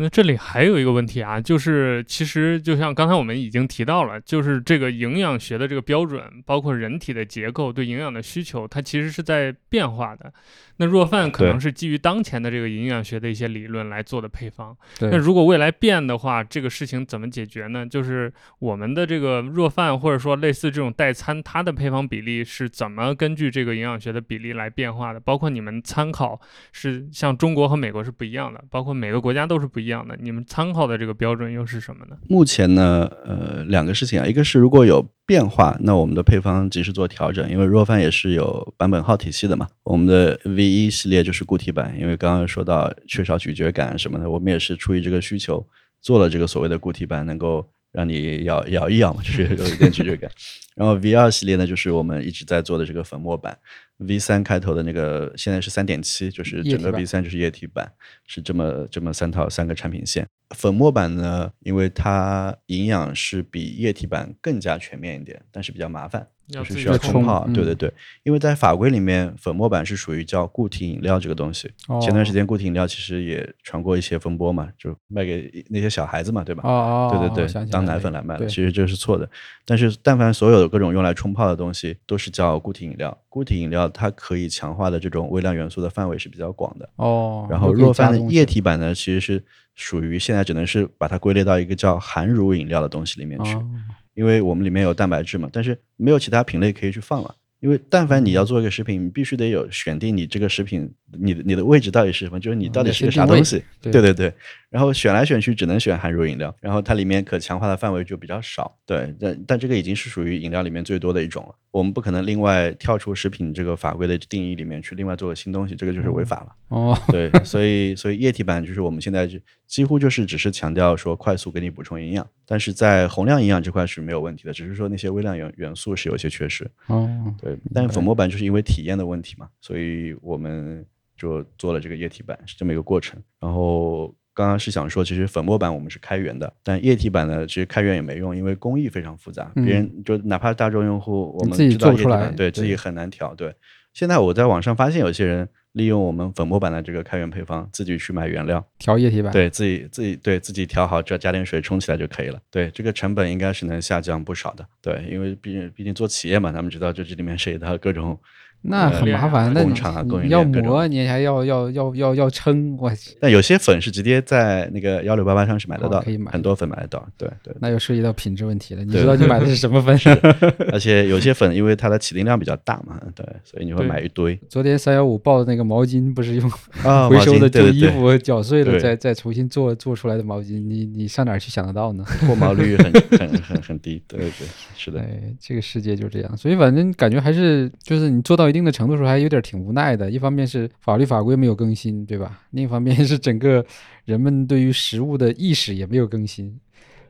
[0.00, 10.32] 那这里还有一个问题啊，就是其实就像刚才我们已经提到了，就是这个营养学的这个标准，包括人体的结构对营养的需求，它其实是在变化的。
[10.80, 14.76] 那若饭可能是基于当前的这个营养学的一些理论来做的配方。
[15.00, 17.84] 那如果未来变的话，这个事情怎么解决呢？
[17.84, 25.18] 就是我们的这个若饭或者说类似这种代餐，它的配方比例是怎么根据这个营养学的比例来变化的？
[25.18, 26.40] 包括你们参考
[26.70, 30.16] 是像中国和美国是不一样的，包括每个国家都是不一样一样的。
[30.20, 32.16] 你们参考的这个标准又是什么呢？
[32.28, 39.66] 目前呢，呃，两个事情啊，一个是如果有变化，那我们的配方及时做调整，因为若饭也是有版本号体系的嘛。
[39.82, 45.66] 我们的 V 一系列就是固体版，因为刚刚说到缺少咀嚼感什么的，我们也是出于这个需求
[46.00, 50.30] 做了这个所谓的固体版，能够让你咬咬一咬嘛，就是 有一点咀嚼感。
[50.74, 53.58] 然后 V 二系列呢，就是我们一直在做的这个粉末版
[53.96, 57.90] ，V 三开头的那个现在是三点七，就是整个 V 三就是液体版，
[58.26, 60.26] 是这么这么三套三个产品线。
[60.54, 67.44] 粉末版呢，因为它营养是比液体版更加全面一点，但是比较麻烦，就是需要冲冲泡。
[67.46, 67.92] 嗯对对对，
[68.22, 71.70] 因为在法规里面，粉末版是属于叫固体饮料这个东西。
[71.86, 76.62] 哦前段时间固体饮料其实也传过一些风波嘛，就卖给那些小孩子嘛，对吧？
[76.64, 79.28] 哦哦，对对对，当奶粉来卖了，其实这是错的。
[79.64, 83.16] 但是，但凡所有的各种用来冲泡的东西，都是叫固体饮料。
[83.28, 86.88] 固体饮料它可以强化的这种微量元素的范围是比较广的。
[86.96, 89.44] 哦，然后若饭液体版呢，其实是
[89.74, 93.70] 属于现在只能是把它归类到一个叫含乳饮料的东西里面去，哦
[94.18, 97.36] 因为我们里面有蛋白质嘛，但是没有其他品类可以去放了。
[97.60, 100.88] 因为但凡你要做一个食品，你必须得有选定你这个食品，
[101.18, 103.62] 你的你的位置到底是什么，就是你到底是个啥东西。
[103.80, 104.32] 对对对对。
[104.70, 108.76] 然后选来选去只能选含乳饮料，然后它里面可强化的范围就比较少。
[108.84, 111.54] 对，但但这个已经是属于饮料里面最多的一种了。
[111.70, 116.54] 我们不可能另外跳出食品这个法规的定义里面去另外做个新东西，这个就是违法了。
[116.68, 126.70] 哦，对，所以所以液体版就是我们现在就几乎就是只是强调说快速给你补充营养，但是在宏量营养这块是没有问题的，只是说那些微量元元素是有些缺失。
[126.88, 127.08] 哦，
[127.40, 130.84] 对，但是粉末版就是因为体验的问题嘛，所以我们
[131.16, 133.20] 就做了这个液体版，是这么一个过程。
[133.40, 143.34] 然后刚刚是想说，其实粉末版我们是开源的，但液体版呢，其实开源也没用，因为工艺非常复杂，嗯别人就哪怕大众用户，我们自己做不出来对对自己很难调。
[143.34, 143.54] 对，
[143.92, 149.32] 现在我在网上发现有些人利用我们粉末版的这个开源配方，自己去买原料，调液体版。
[149.32, 152.40] 对自己自己对自己调好，只要加点水冲起来就可以了。
[152.50, 154.66] 对，这个成本应该是能下降不少的。
[154.80, 158.18] 对，因为毕竟毕竟做企业嘛，他们知道这这里面涉及到各种
[158.62, 167.06] 那很麻烦，那你要磨，你还要要要要要称，我去，但有些粉是直接在那个幺六八八上是买得到，哦可以买很多粉买得到。
[167.16, 168.84] 对对，那又涉及到品质问题了。
[168.84, 169.96] 你知道你买的是什么粉？
[170.72, 176.50] 而且有些粉因为它的起订量比较大嘛，对，所以你会买一堆昨天三幺五报的那个毛巾，不是用
[176.82, 182.04] 啊回收的旧衣服绞碎了再再重新做做出来的毛巾，你你上哪儿去想得到呢？
[182.20, 184.02] 脱毛率很很很很低。
[184.08, 184.46] 对对对，
[184.76, 190.10] 是的，哎，这个世界就这样，所以反正感觉还是就是你做到一定的程度的时候，还有点挺无奈的。
[190.10, 192.40] 一方面是法律法规没有更新，对吧？
[192.50, 193.64] 另一方面是整个
[194.04, 196.58] 人们对于食物的意识也没有更新，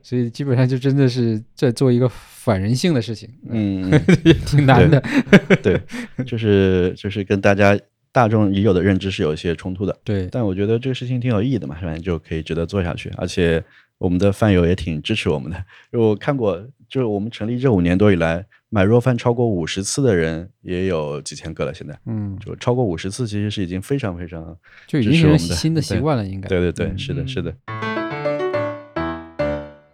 [0.03, 3.91] 所以基本上就真的是在做一个反人性的事情，嗯，
[4.25, 5.03] 也挺难的。
[5.63, 5.81] 对，
[6.25, 7.79] 就是就是跟大家
[8.11, 9.97] 大众已有的认知是有一些冲突的。
[10.03, 13.11] 对，但我觉得这个事情挺有意义的嘛，反正就可以值得做下去。
[13.17, 13.63] 而且
[13.99, 16.57] 我们的饭友也挺支持我们的，就我看过，
[16.89, 21.73] 就是我们成立这五年多以来，买若饭超过五十次的人也有几千个了。
[21.73, 24.57] 现在嗯，就超过五十次，其实是已经非常非常，
[24.87, 26.49] 就已经是支持我们的新的习惯了，应该。
[26.49, 27.55] 对对对，嗯是的，是的，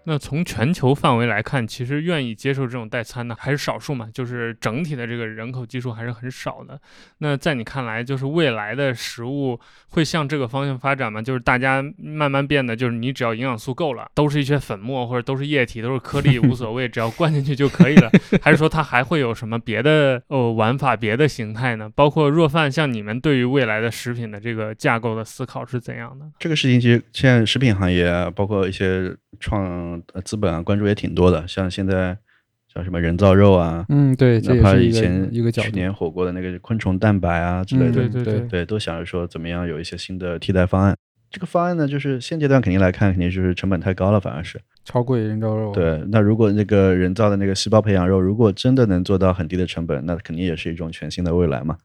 [0.06, 6.78] 那从全球范围来看，其实愿意接受这种代餐的还是少数嘛，就是整体的这个人口基数还是很少的。
[7.18, 11.22] 那在你看来，就是未来的食物会向这个方向发展吗？
[11.22, 18.10] 就是大家慢慢变得，就是你只要营养素够了，都是一些粉末或者都是液体，都是颗粒，无所谓，只要灌进去就可以了。
[18.42, 21.90] 还是说它还会有什么别的呃玩法、别的形态呢？
[21.94, 26.26] 包括若饭，像你们对于未来的食品的这个架构的思考是怎样的？
[26.38, 31.46] 这个事情其实现在食品行业，包括一些创呃资本啊，关注也挺多的。
[31.48, 32.16] 像现在
[32.72, 35.50] 像什么人造肉啊，嗯，对，哪怕以前一个。
[35.52, 40.96] 去年火过的那个昆虫蛋白啊之类嗯的，对对对对，都想着说怎么样有一些新的替代方案。
[41.30, 46.00] 这个方案呢，就是现阶段肯定来看，肯定就是成本太高了，反而是超贵人造肉。，对。
[46.08, 51.76] 那如果那个人造的那个细胞培养肉，如果真的能做到很低的成本，那肯定也是一种全新的未来嘛。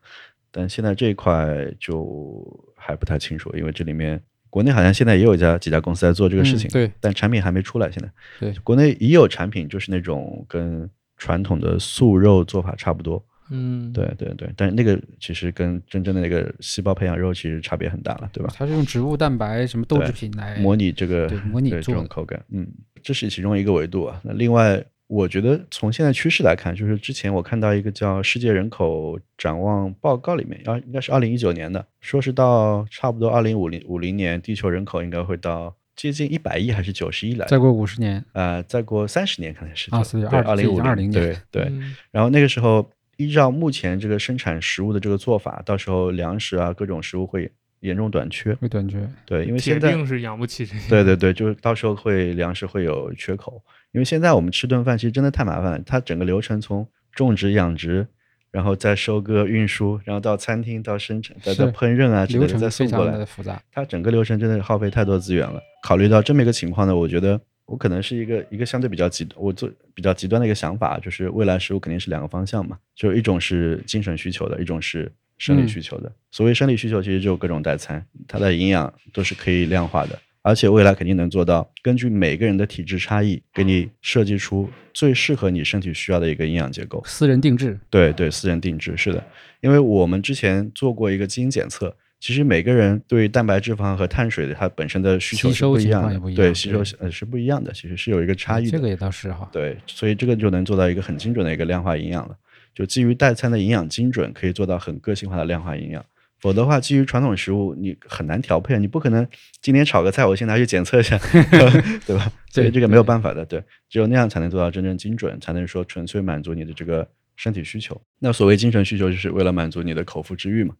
[0.52, 2.46] 但现在这一块就
[2.76, 7.90] 还不太清楚，因为这里面国内好像现在也有一家几家公司在做这个事情，嗯对，但产品还没出来。
[7.92, 18.54] 现在对国内已有产品，就是那种跟传统的素肉做法差不多，嗯，对对对，但是那个其实跟真正的那个细胞培养肉其实差别很大了，对吧？
[18.56, 22.68] 它是用植物蛋白什么豆制品来模拟这个对模拟这种口感，嗯，
[23.04, 24.20] 这是其中一个维度啊。
[24.24, 41.64] 那另外，我觉得从现在趋势来看，就是之前我看到一个叫《世界人口展望报告》里面，啊，应该是二零一九年的，说是到差不多二零五零五零年，地球人口应该会到接近一百亿还是九十亿来再过五十年，呃，再过三十年可能是啊就是对二二零五20年对对。
[41.64, 42.88] 嗯然后那个时候，
[43.18, 48.54] 依照目前这个生产食物的这个做法，到时候粮食啊各种食物会严重短缺。
[48.54, 49.10] 会短缺。
[49.26, 50.88] 对，因为现在定是养不起这些。
[50.88, 58.08] 对对对，就是到时候会粮食会有缺口，因为现在我们吃顿饭其实真的太麻烦了，它整个流程从种植、养殖，
[58.52, 63.62] 然后再收割、运输，然后到餐厅、到生产、再到烹饪啊之类的，流程再送过来，常的复杂。
[63.72, 65.60] 它整个流程真的是耗费太多资源了。
[65.84, 76.12] 考虑到这么一个情况呢，我觉得我可能是一个一个相对比较极，我做比较极端的一个想法，就是未来食物肯定是两个方向嘛，就一种是精神需求的，一种是生理嗯需求的。
[76.32, 80.20] 所谓生理需求，其实就各种代餐，它的营养都是可以量化的。
[80.42, 87.04] 而且未来肯定能做到，根据每个人的体质差异，给你设计出最适合你身体需要的一个营养结构。
[87.06, 89.24] 私人定制，对对，私人定制是的，
[89.62, 98.72] 因为我们之前做过一个基因检测，其实每个人对蛋白质肪和碳水的它本身的需求是不一样的，况也不一样对，吸收呃是不一样的，其实是有一个差异的。
[98.72, 99.48] 这个也倒是哈。
[99.52, 102.36] 对，所以这个就能做到一个很精准的一个量化营养了。
[102.74, 106.06] 就基于代餐的营养精准，可以做到很个性化的量化营养。
[106.40, 109.28] 否则的话，基于传统食物，你很难调配，你不可能
[109.62, 111.18] 今天炒个菜，我先拿去检测一下，
[112.06, 112.32] 对吧？
[112.50, 118.00] 所以这个没有办法的，对，只有那样才能做到真正精准，才能说纯粹满足你的这个身体需求。
[118.20, 120.74] 那所谓精神需求，就是为了满足你的口腹之欲嘛。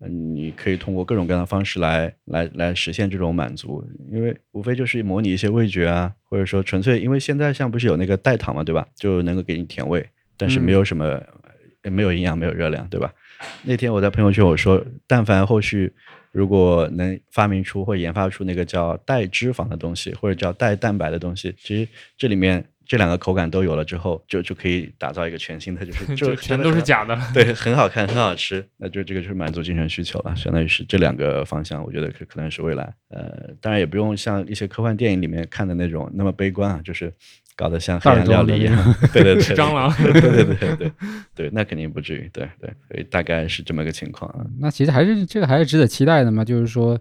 [0.00, 8.86] 嗯，你可以通过各种各样的方式来来来实现这种满足，因为无非就是模拟一些味觉啊，或者说纯粹，因为现在像不是有那个代糖嘛，对吧？
[8.96, 10.04] 就能够给你甜味，
[10.36, 11.22] 但是没有什么，
[11.82, 13.12] 没有营养，没有热量，对吧？
[13.62, 15.92] 那天我在朋友圈我说，但凡后续
[16.32, 22.64] 如果能发明出或研发出那个叫带脂肪的东西，或者叫带蛋白的东西，其实这里面。
[22.86, 32.94] 这两个口感都有了之后，就就可以打造一个全新的，就是 就全都是假的， 对，很好看，很好吃，那就这个就是满足精神需求了，相当于是这两个方向，我觉得可可能是未来。
[33.08, 37.10] 呃，当然也不用像一些科幻电影里面看的那种那么悲观啊，就是
[37.56, 40.92] 搞得像黑暗料理一样，对对 对，蟑螂，对对对对
[41.34, 44.44] 对，那肯定不至于，对对，所以大概是这么个情况啊。
[44.58, 46.98] 那其实还是这个还是值得期待的嘛，就是说。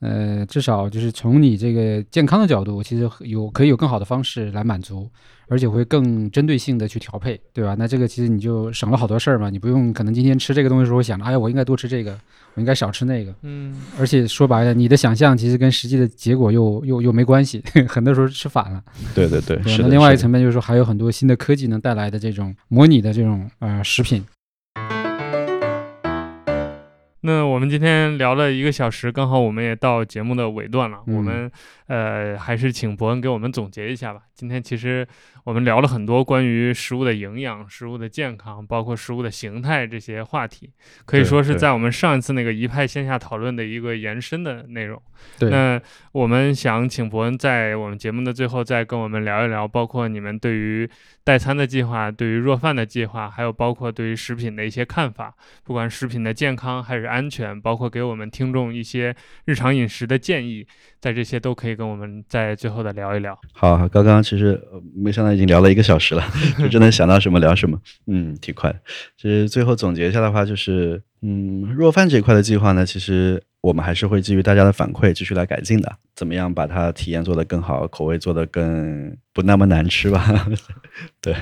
[0.00, 5.08] 呃，至少就是从你这个健康的角度，其实有可以有更好的方式来满足，
[5.48, 7.74] 而且会更针对性的去调配，对吧？
[7.78, 12.12] 那这个其实你就省了好多事儿嘛，你不用可能今天吃这个东西的时候想着，哎呀，我应该多吃这个，
[12.54, 13.74] 我应该少吃那个，嗯。
[13.98, 18.82] 而且说白了，你的想象其实跟实际的结果又又又没关系， 很多时候吃反了。
[19.14, 24.22] 对对对，那另外一层面就是说，还有很多新的科技能带来的这种模拟的这种呃食品。
[27.26, 31.00] 那我们今天聊了一个小时，刚好我们也到节目的尾段了。
[31.08, 31.50] 我们
[31.86, 34.20] 呃，还是请伯恩给我们总结一下吧。
[34.34, 35.06] 今天其实
[35.44, 40.70] 我们聊了很多关于食物的营养、食物的健康，包括食物的形态这些话题，
[41.06, 45.00] 可以说是在我们上一次那个一派线下讨论的一个延伸的内容。
[45.40, 45.80] 那
[46.12, 50.86] 我们想请伯恩在我们节目的最后再跟我们聊一聊，包括你们对于
[51.24, 55.34] 代餐的计划、对于弱饭的计划，还有包括对于食品的一些看法，
[55.64, 57.06] 不管食品的健康还是。
[57.06, 59.14] 安全，包括给我们听众一些
[59.44, 60.66] 日常饮食的建议，
[61.00, 63.38] 在这些都可以跟我们在最后的聊一聊。
[63.52, 64.60] 好，刚刚其实
[64.94, 66.24] 没想到已经聊了一个小时了，
[66.58, 68.74] 就真的想到什么聊什么，嗯，挺快。
[69.16, 73.42] 其实最后总结一下的话，就是，嗯，若饭这块的计划呢，其实。
[73.62, 80.46] 我们还是会基于大家的反馈继续来改进的，怎么样把它体验做得更好，口味做得更不那么难吃吧？
[81.20, 81.34] 对，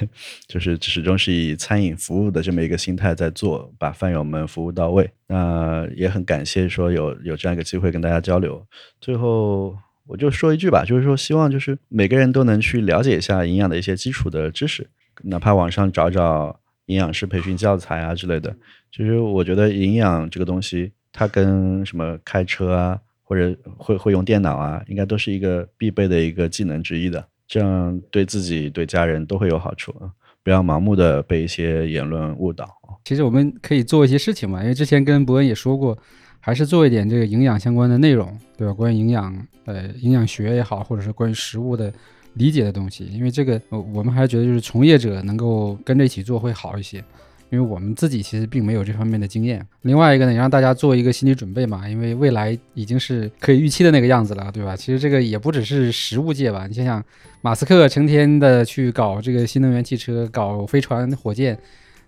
[0.49, 5.11] 就是始终是以餐饮服务的这么一个心态在做，把饭友们服务到位。
[5.26, 8.66] 那也很感谢说有有这样一个机会跟大家交流。
[9.03, 9.76] 最后
[10.07, 14.88] 我就说一句吧，就是说希望就是每个人都能去了解一下营养的一些基础的知识，
[15.22, 18.55] 哪怕网上找找营养师培训教材啊之类的。
[18.90, 20.92] 其实我觉得营养这个东西。
[21.16, 27.24] 它跟什么开车啊，或者会会用电脑啊，应该都是一个必备的一个技能之一的。
[27.46, 30.11] 这样对自己对家人都会有好处啊！
[30.42, 32.68] 不要盲目的被一些言论误导。
[33.05, 35.96] 其实我们可以做一些事情嘛，因为之前跟伯恩也说过，
[36.45, 38.74] 还是做一点这个营养相关的内容，对吧？
[38.74, 39.34] 关于营养，
[39.64, 41.90] 呃，营养学也好，或者是关于食物的
[42.34, 47.03] 理解的东西，因为这个，我们还是觉得就是从业者能够跟着一起做会好一些。
[47.51, 49.64] 因为我们自己其实并没有这方面的经验。
[49.82, 54.74] 另外一个呢，也让大家做一个心理准备嘛，因为未来已经是可以预期的那个样子了，对吧？
[54.74, 57.05] 其实这个也不只是食物界吧，你想想，
[57.42, 61.57] 马斯克成天的去搞这个新能源汽车，搞飞船、火箭，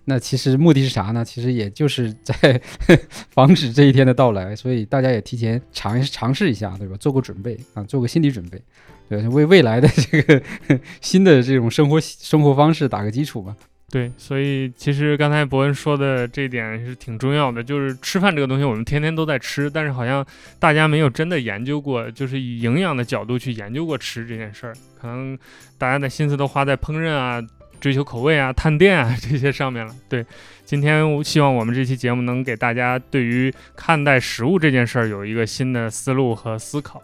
[0.09, 1.23] 那其实目的是啥呢？
[1.23, 2.61] 其实也就是在
[3.29, 4.55] 防止这一天的到来。
[4.55, 6.95] 所以大家也提前尝尝试一下，对吧？
[6.97, 8.61] 做个准备啊，做个心理准备，
[9.09, 10.41] 对，为未来的这个
[11.01, 13.53] 新的这种生活生活方式打个基础吧。
[13.89, 20.25] 对，所以其实刚才伯恩说的这一点是挺重要的，就是吃饭这个东西，我们天天都在吃，但是好像
[20.59, 24.73] 大家没有真的研究过，就是以营养的角度去研究过吃这件事儿。
[24.99, 25.37] 可能
[25.77, 27.41] 大家的心思都花在烹饪啊、
[27.79, 29.93] 追求口味啊、探店啊这些上面了。
[30.09, 30.25] 对，
[30.65, 37.01] 今天希望我们这期节目能给大家对于看待食物这件事儿有一个新的思路和思考。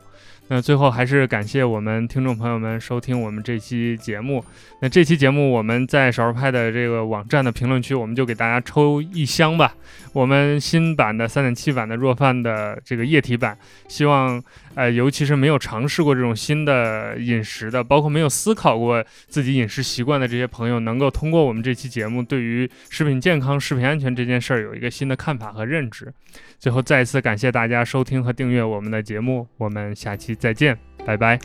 [0.49, 4.43] 那最后还是感谢我们听众朋友们收听我们这期节目。
[4.82, 9.74] 那这期节目我们在少数派的这个网站的评论区，我们就给大家抽一箱吧。
[10.11, 13.57] 我们新版的三点七版的弱饭的这个液体版，
[13.88, 14.43] 希望
[14.76, 26.13] 呃，尤其是没有尝试过这种新的饮食的，包括没有思考过自己饮食习惯的这些朋友，能够通过我们这期节目，对于食品健康、食品安全这件事儿有一个新的看法和认知。
[26.57, 31.39] 最后再一次感谢大家收听和订阅我们的节目，我们下期再见，拜拜。